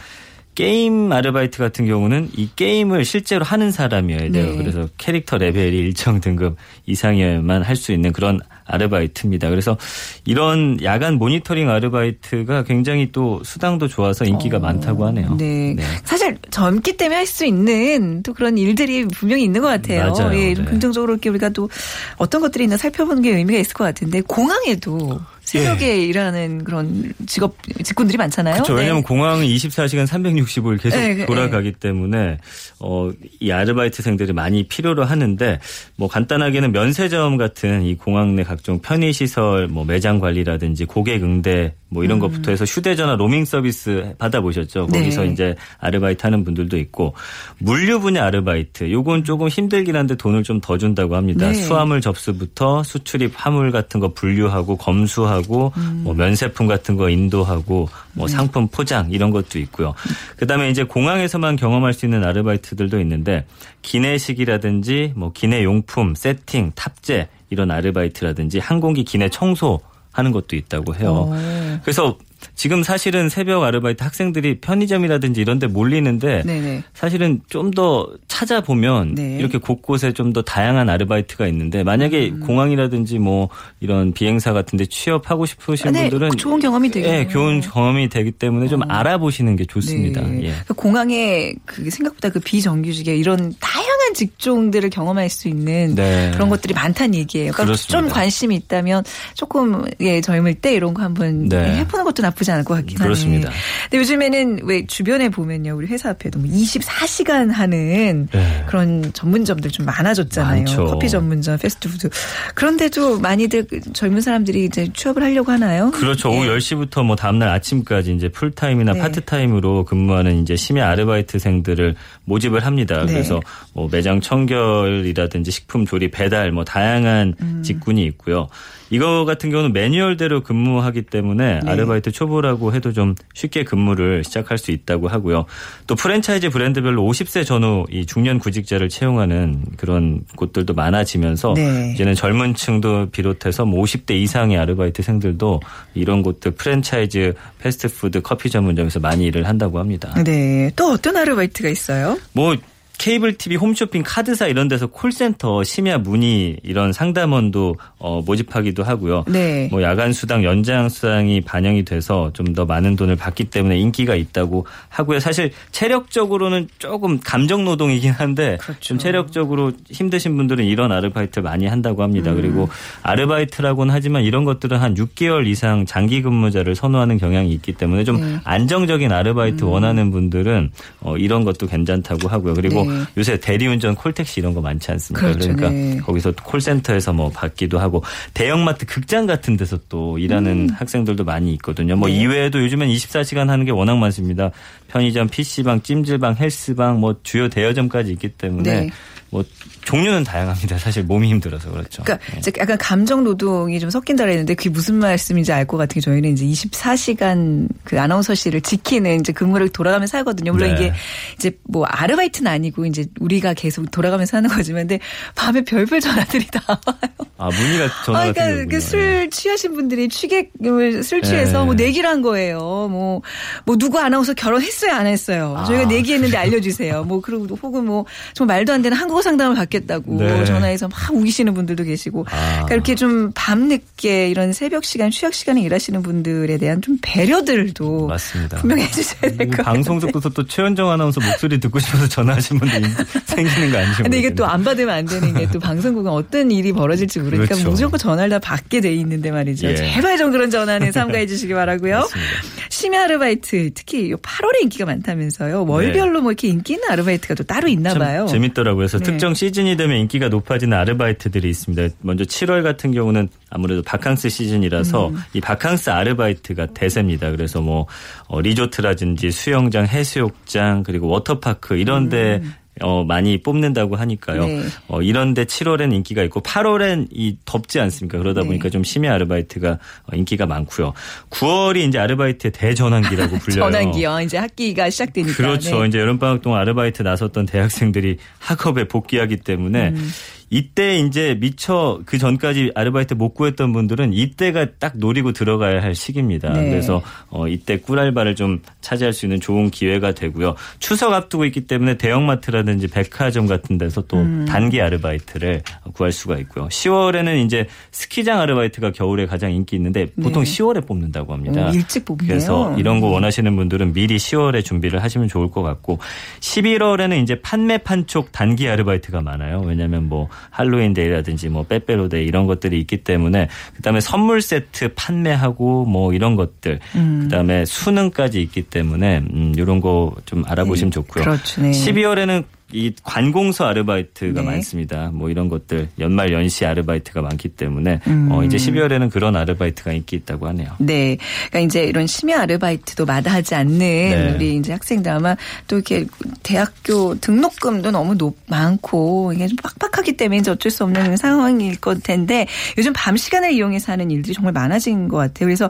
게임 0.55 1.11
아르바이트 1.11 1.59
같은 1.59 1.87
경우는 1.87 2.31
이 2.37 2.49
게임을 2.55 3.05
실제로 3.05 3.45
하는 3.45 3.71
사람이어야 3.71 4.31
돼요. 4.31 4.51
네. 4.51 4.57
그래서 4.57 4.87
캐릭터 4.99 5.39
레벨이 5.39 5.77
일정 5.77 6.21
등급 6.21 6.57
이상이어야만 6.87 7.63
할 7.63 7.77
수 7.77 7.93
있는 7.93 8.13
그런 8.13 8.39
아르바이트입니다. 8.64 9.51
그래서 9.51 9.77
이런 10.25 10.79
야간 10.83 11.14
모니터링 11.14 11.68
아르바이트가 11.68 12.64
굉장히 12.64 13.11
또 13.12 13.42
수당도 13.44 13.88
좋아서 13.88 14.25
인기가 14.25 14.59
많다고 14.59 15.07
하네요. 15.07 15.37
네. 15.37 15.77
사실 16.05 16.38
젊기 16.51 16.96
때문에 16.96 17.16
할 17.16 17.33
수 17.33 17.46
있는 17.46 18.22
또 18.22 18.35
그런 18.35 18.59
일들이 18.59 19.07
분명히 19.07 19.44
있는 19.44 19.62
것 19.62 19.68
같아요. 19.68 20.12
맞아요. 20.12 20.38
예, 20.38 20.55
좀 20.55 20.64
네. 20.64 20.70
긍정적으로 20.70 21.14
이렇게 21.14 21.31
우리가 21.31 21.48
또 21.48 21.70
어떤 22.16 22.42
것들이 22.42 22.64
있나 22.64 22.77
살펴보는 22.77 23.22
게 23.22 23.31
의미가 23.31 23.59
있을 23.59 23.72
것 23.72 23.85
같은데 23.85 24.20
공항에도 24.20 25.20
새벽에 25.59 26.07
일하는 26.07 26.65
그런 26.65 27.12
직업 27.27 27.57
직군들이 27.83 28.17
많잖아요. 28.17 28.55
그렇죠. 28.55 28.75
네. 28.75 28.81
왜냐하면 28.81 29.03
공항은 29.03 29.45
24시간 29.47 30.07
365일 30.07 30.81
계속 30.81 30.99
네, 30.99 31.15
네. 31.15 31.27
돌아가기 31.27 31.73
때문에 31.73 32.38
어, 32.81 33.11
이 33.41 33.51
아르바이트생들이 33.51 34.33
많이 34.33 34.67
필요로 34.67 35.05
하는데 35.05 35.61
뭐 35.97 36.09
간단하게는 36.09 36.73
면세점 36.73 37.37
같은 37.37 37.83
이 37.83 37.97
공항 37.97 38.35
내 38.35 38.43
각종 38.43 38.81
편의 38.81 39.12
시설, 39.12 39.69
뭐 39.69 39.85
매장 39.85 40.19
관리라든지 40.19 40.85
고객 40.87 41.23
응대 41.23 41.75
뭐 41.92 42.02
이런 42.05 42.18
것부터 42.18 42.50
해서 42.50 42.64
휴대전화 42.64 43.16
로밍 43.16 43.44
서비스 43.44 44.14
받아보셨죠. 44.18 44.88
네. 44.90 45.00
거기서 45.00 45.26
이제 45.26 45.55
아르바이트 45.78 46.22
하는 46.22 46.42
분들도 46.44 46.78
있고 46.78 47.14
물류 47.59 48.00
분야 48.00 48.24
아르바이트 48.24 48.90
요건 48.90 49.22
조금 49.24 49.48
힘들긴 49.48 49.96
한데 49.96 50.14
돈을 50.14 50.42
좀 50.42 50.62
더 50.62 50.78
준다고 50.78 51.16
합니다. 51.16 51.48
네. 51.48 51.55
수화물 51.55 52.00
접수부터 52.00 52.83
수출입 52.85 53.33
화물 53.35 53.72
같은 53.72 54.00
거 54.00 54.14
분류하고 54.14 54.76
검수하고 54.76 55.72
뭐 55.96 56.14
면세품 56.14 56.66
같은 56.66 56.96
거 56.96 57.11
인도하고 57.11 57.88
뭐 58.14 58.28
상품 58.28 58.68
포장 58.68 59.11
이런 59.11 59.31
것도 59.31 59.59
있고요. 59.59 59.92
그다음에 60.37 60.70
이제 60.70 60.85
공항에서만 60.85 61.57
경험할 61.57 61.92
수 61.92 62.07
있는 62.07 62.24
아르바이트들도 62.24 63.00
있는데 63.00 63.44
기내식이라든지 63.83 65.12
뭐 65.16 65.33
기내 65.35 65.64
용품 65.64 66.14
세팅 66.14 66.72
탑재 66.74 67.28
이런 67.50 67.70
아르바이트라든지 67.70 68.59
항공기 68.61 69.05
기내 69.05 69.28
청소 69.28 69.81
하는 70.12 70.31
것도 70.33 70.57
있다고 70.57 70.94
해요. 70.94 71.31
오. 71.31 71.35
그래서 71.83 72.18
지금 72.55 72.83
사실은 72.83 73.28
새벽 73.28 73.62
아르바이트 73.62 74.02
학생들이 74.02 74.61
편의점이라든지 74.61 75.40
이런 75.40 75.59
데 75.59 75.66
몰리는데 75.66 76.42
네네. 76.44 76.83
사실은 76.94 77.40
좀 77.48 77.72
더 77.72 78.07
찾아보면 78.28 79.14
네. 79.14 79.38
이렇게 79.38 79.57
곳곳에 79.57 80.12
좀 80.12 80.33
더 80.33 80.42
다양한 80.42 80.88
아르바이트가 80.88 81.46
있는데 81.48 81.83
만약에 81.85 82.31
음. 82.31 82.40
공항이라든지 82.40 83.18
뭐 83.18 83.48
이런 83.81 84.12
비행사 84.12 84.52
같은 84.52 84.76
데 84.78 84.85
취업하고 84.87 85.46
싶으신 85.46 85.88
아, 85.88 85.90
네. 85.90 86.09
분들은 86.09 86.33
좋은 86.37 86.59
경험이 86.59 86.90
되겠네요. 86.90 87.20
예, 87.20 87.28
좋은 87.28 87.61
경험이 87.61 88.09
되기 88.09 88.31
때문에 88.31 88.68
좀 88.68 88.81
알아보시는 88.88 89.57
게 89.57 89.64
좋습니다. 89.66 90.22
네. 90.22 90.44
예. 90.44 90.55
그 90.66 90.74
공항에 90.74 91.52
그 91.66 91.90
생각보다 91.90 92.31
그 92.31 92.40
비정규직의 92.40 93.18
이런 93.18 93.55
다양한 93.61 94.14
직종들을 94.14 94.88
경험할 94.90 95.28
수 95.28 95.48
있는 95.48 95.94
네. 95.94 96.31
그런 96.35 96.48
것들이 96.48 96.72
많다는 96.74 97.14
얘기예요. 97.14 97.52
그러니까 97.52 97.64
그렇습니다. 97.64 98.00
좀 98.00 98.09
관심이 98.09 98.55
있다면 98.57 99.05
조금 99.35 99.85
예 100.00 100.20
젊을 100.20 100.55
때 100.55 100.74
이런 100.74 100.94
거 100.94 101.02
한번 101.02 101.48
네. 101.48 101.76
해보는 101.78 102.05
것도 102.05 102.22
나쁘지 102.22 102.32
않을 102.51 102.64
것 102.64 102.75
같긴 102.75 102.99
하네요. 102.99 103.07
그렇습니다. 103.07 103.51
근데 103.85 103.99
요즘에는 103.99 104.61
왜 104.64 104.87
주변에 104.87 105.29
보면요, 105.29 105.75
우리 105.77 105.87
회사 105.87 106.11
앞에도 106.11 106.38
뭐 106.38 106.49
24시간 106.49 107.51
하는 107.51 108.29
네. 108.33 108.64
그런 108.66 109.12
전문점들 109.12 109.71
좀 109.71 109.87
많아졌잖아요. 109.87 110.64
많죠. 110.64 110.87
커피 110.87 111.09
전문점, 111.09 111.59
패스트푸드. 111.59 112.09
그런데도 112.55 113.21
많이들 113.21 113.66
그 113.66 113.81
젊은 113.92 114.21
사람들이 114.21 114.64
이제 114.64 114.88
취업을 114.92 115.23
하려고 115.23 115.53
하나요? 115.53 115.90
그렇죠. 115.90 116.31
오후 116.31 116.47
10시부터 116.47 117.05
뭐 117.05 117.16
다음날 117.16 117.49
아침까지 117.49 118.14
이제 118.14 118.29
풀타임이나 118.29 118.95
네. 118.95 119.01
파트타임으로 119.01 119.85
근무하는 119.85 120.42
이제 120.42 120.57
심야 120.57 120.88
아르바이트생들을 120.90 121.95
모집을 122.25 122.64
합니다. 122.64 123.05
네. 123.07 123.12
그래서 123.12 123.40
뭐 123.73 123.88
매장 123.90 124.21
청결이라든지 124.21 125.51
식품 125.51 125.87
조리, 125.87 126.11
배달 126.11 126.53
뭐 126.53 126.64
다양한 126.64 127.35
음. 127.40 127.62
직군이 127.62 128.05
있고요. 128.07 128.49
이거 128.92 129.24
같은 129.24 129.48
경우는 129.48 129.72
매뉴얼대로 129.72 130.42
근무하기 130.42 131.02
때문에 131.02 131.61
네. 131.61 131.70
아르바이트 131.70 132.12
초보라고 132.12 132.74
해도 132.74 132.92
좀 132.92 133.14
쉽게 133.33 133.64
근무를 133.64 134.22
시작할 134.22 134.59
수 134.59 134.70
있다고 134.70 135.09
하고요. 135.09 135.46
또 135.87 135.94
프랜차이즈 135.94 136.50
브랜드별로 136.50 137.02
50세 137.02 137.46
전후 137.46 137.87
이 137.90 138.05
중년 138.05 138.38
구직자를 138.38 138.90
채용하는 138.90 139.64
그런 139.78 140.20
곳들도 140.37 140.74
많아지면서 140.74 141.55
네. 141.55 141.92
이제는 141.94 142.14
젊은 142.14 142.55
층도 142.55 143.09
비롯해서 143.12 143.64
뭐 143.64 143.83
50대 143.83 144.11
이상의 144.11 144.59
아르바이트생들도 144.59 145.61
이런 145.94 146.22
곳들 146.22 146.50
프랜차이즈 146.50 147.33
패스트푸드 147.61 148.20
커피 148.20 148.50
전문점에서 148.50 149.00
많이 149.00 149.24
일을 149.24 149.48
한다고 149.48 149.78
합니다. 149.78 150.12
네. 150.22 150.70
또 150.76 150.92
어떤 150.92 151.16
아르바이트가 151.16 151.70
있어요? 151.70 152.18
뭐 152.35 152.55
케이블 153.03 153.37
TV, 153.37 153.57
홈쇼핑, 153.57 154.05
카드사 154.07 154.47
이런 154.47 154.69
데서 154.69 154.87
콜센터, 154.87 155.65
심야 155.65 155.99
문의 155.99 156.59
이런 156.62 156.93
상담원도 156.93 157.75
어, 157.99 158.23
모집하기도 158.25 158.85
하고요. 158.85 159.25
네. 159.27 159.67
뭐 159.73 159.83
야간 159.83 160.12
수당, 160.12 160.45
연장 160.45 160.88
수당이 160.88 161.41
반영이 161.41 161.85
돼서 161.85 162.31
좀 162.33 162.53
더 162.53 162.65
많은 162.67 162.97
돈을 162.97 163.17
받기 163.17 163.45
때문에 163.45 163.79
인기가 163.79 164.15
있다고 164.15 164.67
하고요. 164.88 165.21
사실 165.21 165.53
체력적으로는 165.71 166.69
조금 166.79 167.19
감정 167.19 167.65
노동이긴 167.65 168.12
한데 168.12 168.59
그렇죠. 168.61 168.81
좀 168.81 168.99
체력적으로 168.99 169.73
힘드신 169.91 170.37
분들은 170.37 170.65
이런 170.65 170.93
아르바이트 170.93 171.41
많이 171.41 171.67
한다고 171.67 172.03
합니다. 172.03 172.31
음. 172.31 172.37
그리고 172.37 172.69
아르바이트라고는 173.03 173.93
하지만 173.93 174.23
이런 174.25 174.45
것들은 174.45 174.79
한 174.79 174.95
6개월 174.95 175.47
이상 175.47 175.87
장기 175.87 176.23
근무자를 176.23 176.75
선호하는 176.75 177.19
경향이 177.19 177.53
있기 177.53 177.73
때문에 177.73 178.05
좀 178.05 178.21
네. 178.21 178.38
안정적인 178.45 179.11
아르바이트 179.11 179.65
원하는 179.65 180.11
분들은 180.11 180.71
어, 181.01 181.17
이런 181.17 181.45
것도 181.45 181.67
괜찮다고 181.67 182.29
하고요. 182.29 182.55
그리고 182.55 182.85
네. 182.85 182.91
요새 183.16 183.38
대리운전 183.38 183.94
콜택시 183.94 184.40
이런 184.40 184.55
거 184.55 184.61
많지 184.61 184.90
않습니까? 184.90 185.28
그렇죠. 185.28 185.48
러니까 185.48 185.70
네. 185.70 185.98
거기서 185.98 186.33
콜센터에서 186.42 187.12
뭐 187.12 187.31
받기도 187.31 187.78
하고 187.78 188.02
대형마트 188.35 188.87
극장 188.87 189.26
같은 189.26 189.57
데서 189.57 189.78
또 189.88 190.18
일하는 190.18 190.70
학생들도 190.70 191.24
많이 191.24 191.52
있거든요. 191.55 191.96
뭐 191.96 192.09
음. 192.09 192.12
네. 192.12 192.20
이외에도 192.20 192.62
요즘엔 192.62 192.88
24시간 192.88 193.46
하는 193.48 193.64
게 193.64 193.70
워낙 193.70 193.96
많습니다. 193.96 194.50
편의점, 194.92 195.28
PC방, 195.28 195.83
찜질방, 195.83 196.37
헬스방 196.38 197.00
뭐 197.00 197.16
주요 197.22 197.48
대여점까지 197.48 198.12
있기 198.12 198.28
때문에 198.31 198.81
네. 198.81 198.90
뭐 199.31 199.42
종류는 199.87 200.24
다양합니다. 200.24 200.76
사실 200.76 201.02
몸이 201.02 201.28
힘들어서 201.31 201.70
그렇죠. 201.70 202.02
그러니까 202.05 202.26
예. 202.35 202.38
이제 202.38 202.52
약간 202.59 202.76
감정 202.76 203.24
노동이 203.24 203.81
좀 203.81 203.88
섞인다 203.88 204.24
그랬는데 204.24 204.55
그게 204.55 204.68
무슨 204.68 204.96
말씀인지 204.96 205.50
알 205.52 205.66
것 205.66 205.78
같은 205.78 205.94
게 205.94 206.00
저희는 206.00 206.33
이제 206.33 206.44
24시간 206.44 207.66
그 207.83 207.98
아나운서실을 207.98 208.61
지키는 208.61 209.20
이제 209.20 209.33
근무를 209.33 209.70
돌아가면서 209.70 210.18
하거든요. 210.18 210.52
물론 210.52 210.68
네. 210.68 210.74
이게 210.74 210.92
이제 211.37 211.50
뭐 211.64 211.87
아르바이트는 211.87 212.50
아니고 212.50 212.85
이제 212.85 213.07
우리가 213.20 213.55
계속 213.55 213.90
돌아가면서 213.90 214.37
하는 214.37 214.50
거지만 214.50 214.83
근데 214.83 214.98
밤에 215.35 215.62
별별 215.64 216.00
전화들이 216.00 216.46
다 216.48 216.61
와요. 216.68 217.09
아 217.38 217.46
문의가 217.46 217.88
전화 218.05 218.18
아, 218.20 218.33
그러니까 218.33 218.48
거군요. 218.48 218.68
그술 218.68 219.31
취하신 219.31 219.72
분들이 219.74 220.09
취객을 220.11 221.02
술 221.02 221.22
취해서 221.22 221.61
네. 221.61 221.64
뭐 221.64 221.74
내기를 221.74 222.09
한 222.09 222.20
거예요. 222.20 222.59
뭐, 222.90 223.22
뭐 223.64 223.76
누구 223.78 223.98
아나운서 223.98 224.35
결혼했어 224.35 224.82
요, 224.88 224.95
안 224.95 225.07
했어요. 225.07 225.55
아, 225.59 225.64
저희가 225.64 225.87
내기했는데 225.87 226.37
알려주세요. 226.37 227.05
뭐 227.05 227.21
그리고 227.21 227.47
혹은 227.62 227.85
뭐 227.87 228.05
정말 228.35 228.53
말도 228.59 228.73
안 228.73 228.83
되는 228.83 228.97
한국어 228.97 229.23
상담을 229.23 229.57
받겠다고 229.57 230.16
네. 230.18 230.45
전화해서 230.45 230.88
막 230.88 230.99
우기시는 231.12 231.55
분들도 231.55 231.85
계시고. 231.85 232.27
아. 232.31 232.51
그러니까 232.66 232.75
이렇게 232.75 232.95
좀 232.95 233.33
밤늦게 233.35 234.29
이런 234.29 234.53
새벽 234.53 234.85
시간, 234.85 235.11
취약 235.11 235.33
시간에 235.35 235.62
일하시는 235.62 236.03
분들에 236.03 236.59
대한 236.59 236.83
좀 236.83 236.99
배려들도 237.03 238.07
맞습니다. 238.09 238.59
분명히 238.59 238.83
해주셔야 238.85 239.21
될것이 239.33 239.51
같아요. 239.51 239.64
방송 239.75 239.99
듣고서 240.01 240.29
또 240.29 240.47
최현정 240.47 240.90
아나운서 240.90 241.21
목소리 241.21 241.59
듣고 241.61 241.79
싶어서 241.79 242.07
전화하신 242.09 242.59
분들 242.59 242.83
생기는 243.27 243.71
거 243.73 243.79
아니죠? 243.79 244.03
근데 244.03 244.18
이게 244.18 244.35
또 244.35 244.45
안 244.53 244.62
받으면 244.64 244.95
안 244.95 245.05
되는 245.07 245.33
게 245.35 245.47
또 245.53 245.59
방송국은 245.59 246.11
어떤 246.11 246.51
일이 246.51 246.73
벌어질지 246.73 247.21
모르니까 247.21 247.55
그렇죠. 247.55 247.68
무조건 247.71 247.99
전화를 247.99 248.31
다 248.31 248.38
받게 248.38 248.81
돼 248.81 248.95
있는데 248.95 249.31
말이죠. 249.31 249.66
예. 249.68 249.75
제발 249.75 250.16
좀 250.16 250.31
그런 250.31 250.51
전화는 250.51 250.92
삼가해 250.92 251.27
주시기 251.27 251.53
바라고요. 251.55 251.97
맞습니다. 252.09 252.31
심야 252.71 253.03
아르바이트 253.05 253.71
특히 253.75 254.11
요 254.11 254.16
8월에 254.18 254.62
인기가 254.73 254.87
많다면서요. 254.87 255.67
월별로 255.67 256.23
뭐 256.23 256.33
이렇게 256.33 256.49
인기 256.49 256.75
있는 256.75 256.91
아르바이트가 256.91 257.35
또 257.35 257.45
따로 257.45 257.69
있나 257.69 257.91
참 257.91 257.99
봐요. 258.01 258.27
재밌더라고요. 258.27 258.77
그래서 258.77 258.99
네. 258.99 259.05
특정 259.05 259.35
시즌이 259.35 259.77
되면 259.77 259.99
인기가 259.99 260.29
높아지는 260.29 260.77
아르바이트들이 260.79 261.49
있습니다. 261.51 261.95
먼저 262.01 262.25
7월 262.25 262.63
같은 262.63 262.93
경우는 262.93 263.29
아무래도 263.51 263.83
바캉스 263.83 264.31
시즌이라서 264.31 265.09
음. 265.09 265.17
이 265.35 265.41
바캉스 265.41 265.91
아르바이트가 265.91 266.67
대세입니다. 266.67 267.31
그래서 267.31 267.61
뭐 267.61 267.87
어, 268.27 268.41
리조트라든지 268.41 269.31
수영장, 269.31 269.87
해수욕장 269.87 270.83
그리고 270.83 271.09
워터파크 271.09 271.77
이런 271.77 272.09
데 272.09 272.43
어, 272.81 273.05
많이 273.05 273.43
뽑는다고 273.43 273.97
하니까요. 273.97 274.45
음. 274.45 274.63
네. 274.63 274.69
어, 274.89 275.03
이런데 275.03 275.45
7월엔 275.45 275.93
인기가 275.93 276.23
있고 276.23 276.41
8월엔 276.41 277.09
이 277.11 277.37
덥지 277.45 277.79
않습니까? 277.81 278.19
그러다 278.19 278.41
네. 278.41 278.47
보니까 278.47 278.71
좀 278.71 278.83
심야 278.83 279.13
아르바이트가 279.15 279.73
어, 279.73 280.17
인기가 280.17 280.47
많고요. 280.47 280.95
9월이 281.31 281.87
이제 281.89 281.99
아르바이트의 281.99 282.53
대전환기라고 282.53 283.37
불려요. 283.41 283.71
전환기요. 283.71 284.21
이제 284.23 284.39
학기가 284.39 284.89
시작되니까. 284.89 285.37
그렇죠. 285.37 285.83
네. 285.83 285.89
이제 285.89 285.99
여름방학 285.99 286.41
동안 286.41 286.61
아르바이트 286.63 287.03
나섰던 287.03 287.47
대학생들이 287.47 288.17
학업에 288.39 288.89
복귀하기 288.89 289.39
때문에 289.39 289.91
음. 289.91 290.11
이때 290.53 290.99
이제 290.99 291.35
미처 291.41 292.01
그 292.05 292.19
전까지 292.19 292.73
아르바이트 292.75 293.15
못 293.15 293.33
구했던 293.33 293.73
분들은 293.73 294.12
이때가 294.12 294.67
딱 294.79 294.99
노리고 294.99 295.33
들어가야 295.33 295.83
할 295.83 295.95
시기입니다. 295.95 296.53
네. 296.53 296.69
그래서 296.69 297.01
어 297.31 297.49
이때 297.49 297.79
꿀알바를 297.79 298.35
좀 298.35 298.61
차지할 298.83 299.15
수 299.15 299.25
있는 299.25 299.41
좋은 299.41 299.71
기회가 299.71 300.12
되고요. 300.12 300.55
추석 300.79 301.15
앞두고 301.15 301.47
있기 301.47 301.62
때문에 301.62 301.97
대형마트라든지 301.97 302.88
백화점 302.88 303.47
같은 303.47 303.79
데서 303.79 304.03
또 304.03 304.19
음. 304.19 304.45
단기 304.47 304.83
아르바이트를 304.83 305.62
구할 305.95 306.12
수가 306.12 306.37
있고요. 306.41 306.69
10월에는 306.69 307.47
이제 307.47 307.67
스키장 307.91 308.38
아르바이트가 308.38 308.93
겨울에 308.93 309.25
가장 309.25 309.53
인기 309.53 309.77
있는데 309.77 310.05
보통 310.23 310.45
네. 310.45 310.51
10월에 310.51 310.87
뽑는다고 310.87 311.33
합니다. 311.33 311.71
오, 311.71 311.73
일찍 311.73 312.05
뽑네요. 312.05 312.29
그래서 312.29 312.77
이런 312.77 313.01
거 313.01 313.07
원하시는 313.07 313.57
분들은 313.57 313.95
미리 313.95 314.19
10월에 314.19 314.62
준비를 314.62 315.03
하시면 315.03 315.29
좋을 315.29 315.51
것 315.51 315.62
같고 315.62 315.99
11월에는 316.41 317.23
이제 317.23 317.41
판매 317.41 317.79
판촉 317.79 318.33
단기 318.33 318.69
아르바이트가 318.69 319.23
많아요. 319.23 319.62
왜냐하면 319.65 320.11
뭐 320.11 320.29
할로윈 320.50 320.94
데이라든지 320.94 321.48
뭐 321.48 321.64
빼빼로 321.64 322.09
데이 322.09 322.26
이런 322.26 322.46
것들이 322.46 322.81
있기 322.81 322.98
때문에 322.98 323.48
그다음에 323.76 324.00
선물 324.00 324.42
세트 324.42 324.94
판매하고 324.94 325.85
뭐 325.85 326.12
이런 326.12 326.37
것들 326.37 326.81
음. 326.94 327.20
그다음에 327.24 327.64
수능까지 327.64 328.40
있기 328.42 328.62
때문에 328.62 329.18
음 329.18 329.52
이런 329.57 329.81
거 329.81 330.12
좀 330.26 330.44
알아보시면 330.46 330.90
좋고요. 330.90 331.24
그렇죠. 331.24 331.62
네. 331.62 331.70
12월에는 331.70 332.44
이 332.73 332.93
관공서 333.03 333.67
아르바이트가 333.67 334.41
네. 334.41 334.47
많습니다. 334.47 335.11
뭐 335.13 335.31
이런 335.31 335.49
것들 335.49 335.89
연말 335.99 336.33
연시 336.33 336.65
아르바이트가 336.65 337.23
많기 337.23 337.49
때문에 337.49 338.01
음. 338.07 338.29
어 338.31 338.43
이제 338.45 338.57
12월에는 338.57 339.11
그런 339.11 339.37
아르바이트가 339.37 339.93
인기 339.93 340.17
있다고 340.17 340.49
하네요. 340.49 340.71
네. 340.79 341.19
그러니까 341.49 341.61
이제 341.61 341.85
이런 341.85 342.07
심야 342.07 342.41
아르바이트도 342.41 343.05
마다하지 343.05 343.55
않는 343.55 343.79
네. 343.79 344.33
우리 344.35 344.57
이제 344.57 344.73
학생들 344.73 345.13
아마 345.13 345.37
또 345.69 345.77
이렇게 345.77 346.07
대학교 346.43 347.15
등록금도 347.17 347.91
너무 347.91 348.17
높, 348.17 348.37
많고 348.47 349.33
이게 349.35 349.47
좀 349.47 349.57
빡빡하기 349.57 350.17
때문에 350.17 350.39
이제 350.39 350.51
어쩔 350.51 350.73
수 350.73 350.85
없는 350.85 351.17
상황일 351.17 351.81
것 351.81 352.03
텐데 352.03 352.47
요즘 352.79 352.93
밤 352.95 353.17
시간을 353.17 353.53
이용해서 353.53 353.93
하는 353.93 354.11
일들이 354.11 354.35
정말 354.35 354.53
많아진 354.53 355.09
것 355.09 355.19
같아요. 355.19 355.47
그래서 355.47 355.69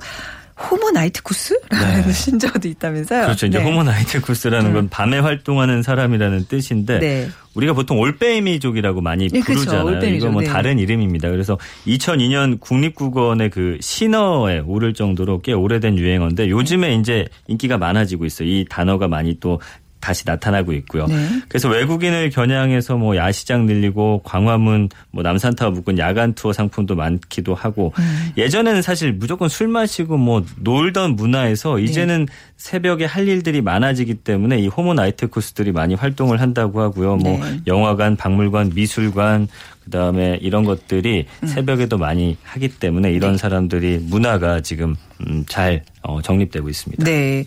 호모 0.62 0.90
나이트 0.90 1.22
쿠스라는 1.22 2.02
네. 2.06 2.12
신조어도 2.12 2.68
있다면서요. 2.68 3.22
그렇죠. 3.22 3.46
이제 3.46 3.58
네. 3.58 3.64
호모나이트 3.64 4.20
쿠스라는 4.20 4.72
건 4.72 4.88
밤에 4.88 5.18
활동하는 5.18 5.82
사람이라는 5.82 6.46
뜻인데 6.48 6.98
네. 6.98 7.28
우리가 7.54 7.72
보통 7.72 7.98
올빼미족이라고 7.98 9.00
많이 9.00 9.28
네, 9.28 9.40
그렇죠. 9.40 9.60
부르잖아요. 9.60 9.84
올빼미족, 9.86 10.16
이거 10.16 10.30
뭐 10.30 10.42
네. 10.42 10.48
다른 10.48 10.78
이름입니다. 10.78 11.30
그래서 11.30 11.58
2002년 11.86 12.60
국립국어원의 12.60 13.50
그 13.50 13.78
신어에 13.80 14.60
오를 14.60 14.94
정도로 14.94 15.40
꽤 15.42 15.52
오래된 15.52 15.98
유행어인데 15.98 16.48
요즘에 16.48 16.94
이제 16.94 17.26
인기가 17.48 17.78
많아지고 17.78 18.24
있어요. 18.24 18.48
이 18.48 18.64
단어가 18.68 19.08
많이 19.08 19.38
또 19.40 19.60
다시 20.02 20.24
나타나고 20.26 20.72
있고요. 20.74 21.06
네. 21.06 21.16
그래서 21.48 21.68
외국인을 21.68 22.28
겨냥해서 22.30 22.96
뭐 22.96 23.16
야시장 23.16 23.66
늘리고 23.66 24.20
광화문 24.24 24.90
뭐 25.12 25.22
남산타워 25.22 25.70
묶은 25.70 25.96
야간 25.98 26.34
투어 26.34 26.52
상품도 26.52 26.96
많기도 26.96 27.54
하고 27.54 27.94
음. 27.98 28.32
예전에는 28.36 28.82
사실 28.82 29.12
무조건 29.12 29.48
술 29.48 29.68
마시고 29.68 30.18
뭐 30.18 30.44
놀던 30.58 31.14
문화에서 31.14 31.76
네. 31.76 31.84
이제는 31.84 32.26
새벽에 32.56 33.04
할 33.04 33.28
일들이 33.28 33.62
많아지기 33.62 34.14
때문에 34.16 34.58
이 34.58 34.66
호모 34.66 34.94
나이트 34.94 35.28
코스들이 35.28 35.70
많이 35.70 35.94
활동을 35.94 36.40
한다고 36.40 36.80
하고요. 36.80 37.16
뭐 37.16 37.38
네. 37.38 37.60
영화관, 37.68 38.16
박물관, 38.16 38.72
미술관 38.74 39.46
그다음에 39.84 40.38
이런 40.40 40.64
것들이 40.64 41.26
음. 41.42 41.46
새벽에도 41.46 41.98
많이 41.98 42.36
하기 42.44 42.68
때문에 42.68 43.08
네. 43.08 43.14
이런 43.14 43.36
사람들이 43.36 43.98
문화가 44.02 44.60
지금 44.60 44.94
음, 45.26 45.44
잘 45.48 45.82
어, 46.02 46.20
정립되고 46.20 46.68
있습니다. 46.68 47.04
네. 47.04 47.44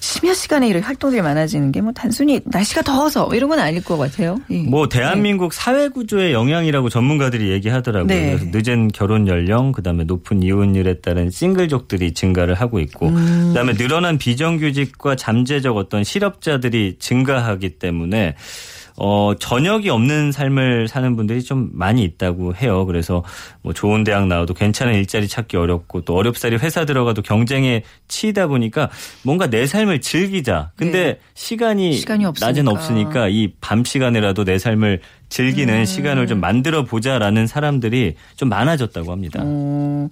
심야 0.00 0.32
시간에 0.32 0.68
이런 0.68 0.82
활동들이 0.82 1.20
많아지는 1.20 1.72
게 1.72 1.78
뭐 1.80 1.92
단순히 1.92 2.40
날씨가 2.44 2.82
더워서 2.82 3.28
이런 3.34 3.48
건 3.48 3.60
아닐 3.60 3.82
것 3.82 3.96
같아요. 3.96 4.38
예. 4.50 4.62
뭐 4.62 4.88
대한민국 4.88 5.52
사회 5.52 5.88
구조의 5.88 6.32
영향이라고 6.32 6.88
전문가들이 6.88 7.50
얘기하더라고요. 7.52 8.08
네. 8.08 8.36
그래서 8.36 8.72
늦은 8.72 8.88
결혼 8.88 9.28
연령, 9.28 9.72
그다음에 9.72 10.04
높은 10.04 10.42
이혼율에 10.42 11.00
따른 11.00 11.30
싱글족들이 11.30 12.14
증가를 12.14 12.54
하고 12.54 12.80
있고, 12.80 13.08
음. 13.08 13.48
그다음에 13.48 13.74
늘어난 13.74 14.18
비정규직과 14.18 15.16
잠재적 15.16 15.76
어떤 15.76 16.04
실업자들이 16.04 16.96
증가하기 16.98 17.78
때문에 17.78 18.34
어, 19.00 19.32
저녁이 19.38 19.88
없는 19.90 20.32
삶을 20.32 20.88
사는 20.88 21.14
분들이 21.16 21.42
좀 21.42 21.70
많이 21.72 22.02
있다고 22.02 22.54
해요. 22.56 22.84
그래서 22.86 23.22
뭐 23.62 23.72
좋은 23.72 24.02
대학 24.02 24.26
나와도 24.26 24.54
괜찮은 24.54 24.94
일자리 24.94 25.28
찾기 25.28 25.56
어렵고 25.56 26.00
또 26.02 26.16
어렵사리 26.16 26.56
회사 26.56 26.84
들어가도 26.84 27.22
경쟁에 27.22 27.82
치이다 28.08 28.48
보니까 28.48 28.90
뭔가 29.22 29.48
내 29.48 29.66
삶을 29.66 30.00
즐기자. 30.00 30.72
근데 30.76 31.04
네. 31.04 31.18
시간이, 31.34 31.92
시간이 31.94 32.24
없으니까. 32.24 32.52
낮엔 32.52 32.68
없으니까 32.68 33.28
이 33.28 33.52
밤 33.60 33.84
시간이라도 33.84 34.44
내 34.44 34.58
삶을 34.58 35.00
즐기는 35.28 35.72
음. 35.72 35.84
시간을 35.84 36.26
좀 36.26 36.40
만들어 36.40 36.84
보자라는 36.84 37.46
사람들이 37.46 38.16
좀 38.36 38.48
많아졌다고 38.48 39.12
합니다. 39.12 39.40
어, 39.42 40.08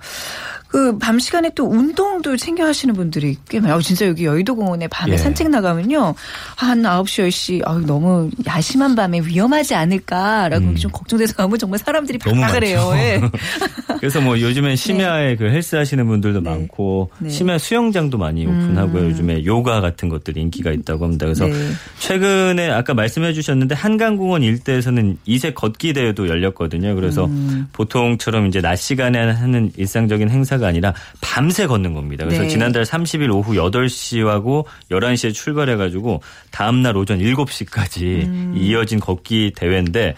그, 0.68 0.98
밤 0.98 1.18
시간에 1.18 1.50
또 1.54 1.64
운동도 1.64 2.36
챙겨 2.36 2.66
하시는 2.66 2.94
분들이 2.94 3.36
꽤 3.48 3.60
많아요. 3.60 3.78
어, 3.78 3.80
진짜 3.80 4.06
여기 4.06 4.24
여의도 4.24 4.56
공원에 4.56 4.88
밤에 4.88 5.14
예. 5.14 5.16
산책 5.16 5.48
나가면요. 5.48 6.14
한 6.56 6.82
9시, 6.82 7.28
10시, 7.28 7.62
아유, 7.66 7.84
너무 7.86 8.30
야심한 8.46 8.94
밤에 8.94 9.20
위험하지 9.20 9.74
않을까라고 9.74 10.74
좀 10.74 10.90
걱정돼서 10.90 11.34
가면 11.34 11.58
정말 11.58 11.78
사람들이 11.78 12.18
음. 12.18 12.30
너무 12.30 12.40
박박을 12.42 12.64
해요. 12.64 12.90
예. 12.94 13.20
그래서 13.98 14.20
뭐 14.20 14.38
요즘엔 14.38 14.76
심야에 14.76 15.36
그 15.36 15.44
헬스 15.44 15.76
하시는 15.76 16.06
분들도 16.06 16.40
네. 16.40 16.50
많고 16.50 17.10
네. 17.18 17.28
음. 17.28 17.30
심야 17.30 17.58
수영장도 17.58 18.18
많이 18.18 18.46
오픈하고요. 18.46 19.04
요즘에 19.06 19.44
요가 19.44 19.80
같은 19.80 20.08
것들이 20.08 20.40
인기가 20.40 20.70
있다고 20.72 21.04
합니다. 21.04 21.26
그래서 21.26 21.46
네. 21.46 21.54
최근에 21.98 22.70
아까 22.70 22.92
말씀해 22.94 23.32
주셨는데 23.32 23.74
한강공원 23.74 24.42
일대에서는 24.42 25.05
이색 25.24 25.54
걷기 25.54 25.92
대회도 25.92 26.28
열렸거든요. 26.28 26.94
그래서 26.94 27.26
음. 27.26 27.68
보통처럼 27.72 28.46
이제 28.46 28.60
낮 28.60 28.76
시간에 28.76 29.18
하는 29.18 29.70
일상적인 29.76 30.30
행사가 30.30 30.66
아니라 30.66 30.94
밤새 31.20 31.66
걷는 31.66 31.94
겁니다. 31.94 32.24
그래서 32.24 32.42
네. 32.42 32.48
지난달 32.48 32.84
30일 32.84 33.32
오후 33.32 33.54
8시하고 33.54 34.64
11시에 34.90 35.32
출발해 35.32 35.76
가지고 35.76 36.22
다음 36.50 36.82
날 36.82 36.96
오전 36.96 37.18
7시까지 37.18 38.24
음. 38.24 38.54
이어진 38.56 39.00
걷기 39.00 39.52
대회인데 39.56 40.14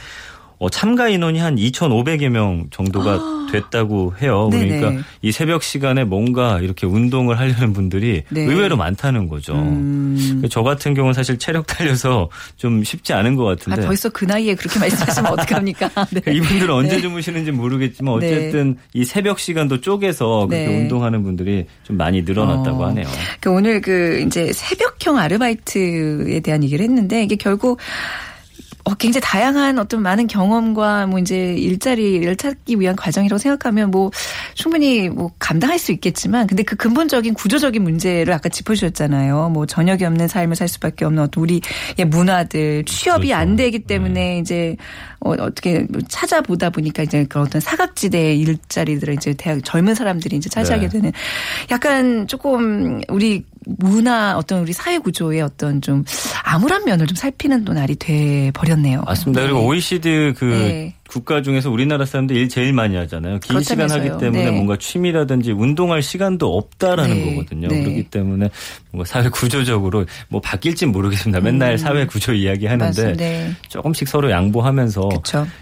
어, 0.58 0.68
참가 0.68 1.08
인원이 1.08 1.38
한 1.38 1.56
2,500여 1.56 2.28
명 2.28 2.66
정도가 2.70 3.38
됐다고 3.52 4.14
해요. 4.20 4.50
아. 4.52 4.56
네네. 4.56 4.80
그러니까 4.80 5.04
이 5.22 5.32
새벽 5.32 5.62
시간에 5.62 6.04
뭔가 6.04 6.60
이렇게 6.60 6.86
운동을 6.86 7.38
하려는 7.38 7.72
분들이 7.72 8.22
네. 8.28 8.42
의외로 8.42 8.76
많다는 8.76 9.28
거죠. 9.28 9.54
음. 9.54 10.42
저 10.50 10.62
같은 10.62 10.94
경우는 10.94 11.14
사실 11.14 11.38
체력 11.38 11.66
달려서 11.66 12.28
좀 12.56 12.84
쉽지 12.84 13.12
않은 13.12 13.36
것 13.36 13.46
아, 13.46 13.54
같은데. 13.54 13.86
벌써 13.86 14.08
그 14.10 14.24
나이에 14.24 14.54
그렇게 14.54 14.78
말씀하시면 14.78 15.32
어떡합니까? 15.32 15.88
네. 16.10 16.20
그러니까 16.20 16.32
이분들은 16.32 16.74
언제 16.74 17.00
주무시는지 17.00 17.52
모르겠지만 17.52 18.18
네. 18.20 18.26
어쨌든 18.26 18.76
이 18.92 19.04
새벽 19.04 19.38
시간도 19.38 19.80
쪼개서 19.80 20.46
그렇게 20.48 20.66
네. 20.66 20.76
운동하는 20.82 21.22
분들이 21.22 21.66
좀 21.84 21.96
많이 21.96 22.22
늘어났다고 22.22 22.82
어. 22.82 22.86
하네요. 22.88 23.06
그 23.40 23.50
오늘 23.50 23.80
그 23.80 24.22
이제 24.26 24.52
새벽형 24.52 25.18
아르바이트에 25.18 26.40
대한 26.40 26.62
얘기를 26.64 26.84
했는데 26.84 27.22
이게 27.22 27.36
결국 27.36 27.78
어, 28.88 28.94
굉장히 28.94 29.20
다양한 29.22 29.78
어떤 29.78 30.00
많은 30.00 30.26
경험과 30.28 31.06
뭐 31.08 31.18
이제 31.18 31.52
일자리를 31.52 32.34
찾기 32.36 32.80
위한 32.80 32.96
과정이라고 32.96 33.36
생각하면 33.36 33.90
뭐 33.90 34.10
충분히 34.54 35.10
뭐 35.10 35.30
감당할 35.38 35.78
수 35.78 35.92
있겠지만 35.92 36.46
근데 36.46 36.62
그 36.62 36.74
근본적인 36.74 37.34
구조적인 37.34 37.82
문제를 37.82 38.32
아까 38.32 38.48
짚어주셨잖아요. 38.48 39.50
뭐 39.50 39.66
저녁이 39.66 40.04
없는 40.04 40.26
삶을 40.26 40.56
살 40.56 40.68
수밖에 40.68 41.04
없는 41.04 41.22
어떤 41.22 41.42
우리의 41.42 41.60
문화들 42.06 42.86
취업이 42.86 43.26
그렇죠. 43.26 43.38
안 43.38 43.56
되기 43.56 43.80
때문에 43.80 44.38
이제 44.38 44.74
어, 45.20 45.32
어떻게 45.32 45.86
찾아보다 46.08 46.70
보니까 46.70 47.02
이제 47.02 47.26
그런 47.28 47.46
어떤 47.46 47.60
사각지대의 47.60 48.40
일자리들을 48.40 49.14
이제 49.14 49.34
대학 49.36 49.62
젊은 49.64 49.94
사람들이 49.94 50.36
이제 50.36 50.48
차지하게 50.48 50.86
네. 50.86 50.92
되는 50.92 51.12
약간 51.70 52.26
조금 52.26 53.02
우리 53.08 53.44
문화 53.76 54.36
어떤 54.36 54.60
우리 54.62 54.72
사회 54.72 54.98
구조의 54.98 55.42
어떤 55.42 55.82
좀 55.82 56.04
암울한 56.44 56.84
면을 56.84 57.06
좀 57.06 57.16
살피는 57.16 57.64
또 57.64 57.74
날이 57.74 57.96
돼 57.96 58.50
버렸네요. 58.52 59.02
맞습니다. 59.02 59.42
그리고 59.42 59.66
OECD 59.66 60.32
그 60.36 60.44
네. 60.44 60.94
국가 61.08 61.42
중에서 61.42 61.70
우리나라 61.70 62.04
사람들 62.04 62.36
일 62.36 62.48
제일 62.48 62.72
많이 62.72 62.94
하잖아요. 62.96 63.40
긴 63.40 63.60
시간. 63.60 63.90
하기 63.90 64.08
때문에 64.20 64.44
네. 64.44 64.50
뭔가 64.50 64.76
취미라든지 64.76 65.52
운동할 65.52 66.02
시간도 66.02 66.56
없다라는 66.56 67.16
네. 67.16 67.34
거거든요. 67.34 67.68
네. 67.68 67.82
그렇기 67.82 68.04
때문에 68.04 68.50
뭔가 68.90 69.08
사회 69.08 69.28
구조적으로 69.30 70.04
뭐 70.28 70.40
바뀔진 70.40 70.92
모르겠습니다. 70.92 71.40
맨날 71.40 71.78
사회 71.78 72.04
구조 72.06 72.34
이야기 72.34 72.66
하는데 72.66 73.02
음. 73.02 73.16
네. 73.16 73.50
조금씩 73.68 74.06
서로 74.06 74.30
양보하면서. 74.30 75.08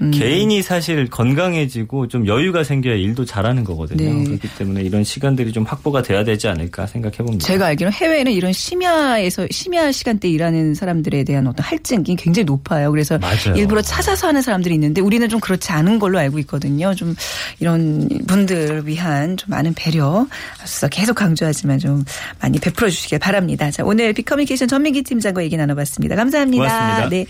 음. 0.03 0.11
개인이 0.11 0.61
사실 0.63 1.09
건강해지고 1.09 2.09
좀 2.09 2.27
여유가 2.27 2.65
생겨야 2.65 2.95
일도 2.95 3.25
잘하는 3.25 3.63
거거든요. 3.63 4.13
네. 4.13 4.25
그렇기 4.25 4.49
때문에 4.59 4.83
이런 4.83 5.05
시간들이 5.05 5.53
좀 5.53 5.63
확보가 5.63 6.03
돼야 6.03 6.25
되지 6.25 6.49
않을까 6.49 6.87
생각해 6.87 7.19
봅니다. 7.19 7.47
제가 7.47 7.67
알기로 7.67 7.93
해외에는 7.93 8.33
이런 8.33 8.53
심야에서 8.53 9.47
심야 9.51 9.93
시간대 9.93 10.29
일하는 10.29 10.75
사람들에 10.75 11.23
대한 11.23 11.47
어떤 11.47 11.65
할증이 11.65 12.17
굉장히 12.17 12.45
높아요. 12.45 12.91
그래서 12.91 13.17
맞아요. 13.19 13.55
일부러 13.57 13.81
찾아서 13.81 14.27
하는 14.27 14.43
사람들이 14.43 14.75
있는데 14.75 15.01
우리는 15.01 15.29
좀 15.29 15.36
그렇지 15.40 15.72
않은 15.72 15.99
걸로 15.99 16.18
알고 16.18 16.38
있거든요. 16.40 16.94
좀 16.94 17.14
이런 17.61 18.09
분들을 18.27 18.87
위한 18.87 19.37
좀 19.37 19.51
많은 19.51 19.75
배려 19.75 20.27
앞서 20.61 20.88
계속 20.88 21.14
강조하지만 21.14 21.79
좀 21.79 22.05
많이 22.40 22.59
베풀어 22.59 22.88
주시길 22.88 23.18
바랍니다. 23.18 23.70
자, 23.70 23.85
오늘 23.85 24.12
비커뮤니케이션 24.12 24.68
전민기 24.68 25.03
팀장과 25.03 25.42
얘기 25.44 25.57
나눠봤습니다. 25.57 26.16
감사합니다. 26.16 26.62
고맙습니다. 26.62 27.09
네. 27.09 27.27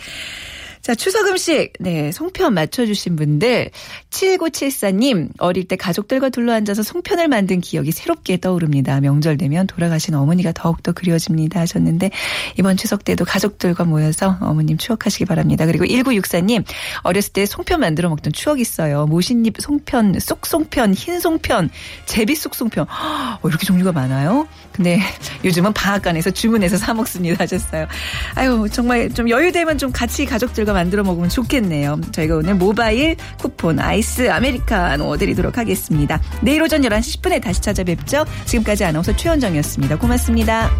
자, 0.86 0.94
추석 0.94 1.26
음식, 1.26 1.72
네, 1.80 2.12
송편 2.12 2.54
맞춰주신 2.54 3.16
분들, 3.16 3.72
7974님, 4.10 5.30
어릴 5.38 5.66
때 5.66 5.74
가족들과 5.74 6.28
둘러앉아서 6.28 6.84
송편을 6.84 7.26
만든 7.26 7.60
기억이 7.60 7.90
새롭게 7.90 8.36
떠오릅니다. 8.36 9.00
명절 9.00 9.36
되면 9.36 9.66
돌아가신 9.66 10.14
어머니가 10.14 10.52
더욱더 10.52 10.92
그리워집니다. 10.92 11.58
하셨는데, 11.58 12.12
이번 12.56 12.76
추석 12.76 13.02
때도 13.02 13.24
가족들과 13.24 13.82
모여서 13.82 14.38
어머님 14.40 14.78
추억하시기 14.78 15.24
바랍니다. 15.24 15.66
그리고 15.66 15.86
1964님, 15.86 16.64
어렸을 17.02 17.32
때 17.32 17.46
송편 17.46 17.80
만들어 17.80 18.08
먹던 18.08 18.32
추억 18.32 18.60
있어요. 18.60 19.06
모신잎 19.06 19.56
송편, 19.58 20.20
쏙송편, 20.20 20.94
흰 20.94 21.18
송편, 21.18 21.68
제비 22.04 22.36
쏙송편. 22.36 22.86
어, 22.88 23.48
이렇게 23.48 23.66
종류가 23.66 23.90
많아요? 23.90 24.46
근데 24.70 25.00
요즘은 25.42 25.72
방앗간에서 25.72 26.30
주문해서 26.30 26.76
사 26.76 26.94
먹습니다. 26.94 27.42
하셨어요. 27.42 27.88
아유, 28.36 28.68
정말 28.70 29.10
좀 29.10 29.28
여유되면 29.28 29.78
좀 29.78 29.90
같이 29.90 30.24
가족들과 30.26 30.75
만들어 30.76 31.02
먹으면 31.02 31.28
좋겠네요. 31.28 32.00
저희가 32.12 32.36
오늘 32.36 32.54
모바일 32.54 33.16
쿠폰 33.38 33.80
아이스 33.80 34.30
아메리카노 34.30 35.16
드리도록 35.16 35.58
하겠습니다. 35.58 36.20
내일 36.42 36.62
오전 36.62 36.82
11시 36.82 37.20
10분에 37.20 37.42
다시 37.42 37.60
찾아뵙죠. 37.62 38.24
지금까지 38.44 38.84
아나운서 38.84 39.14
최현정이었습니다. 39.16 39.98
고맙습니다. 39.98 40.70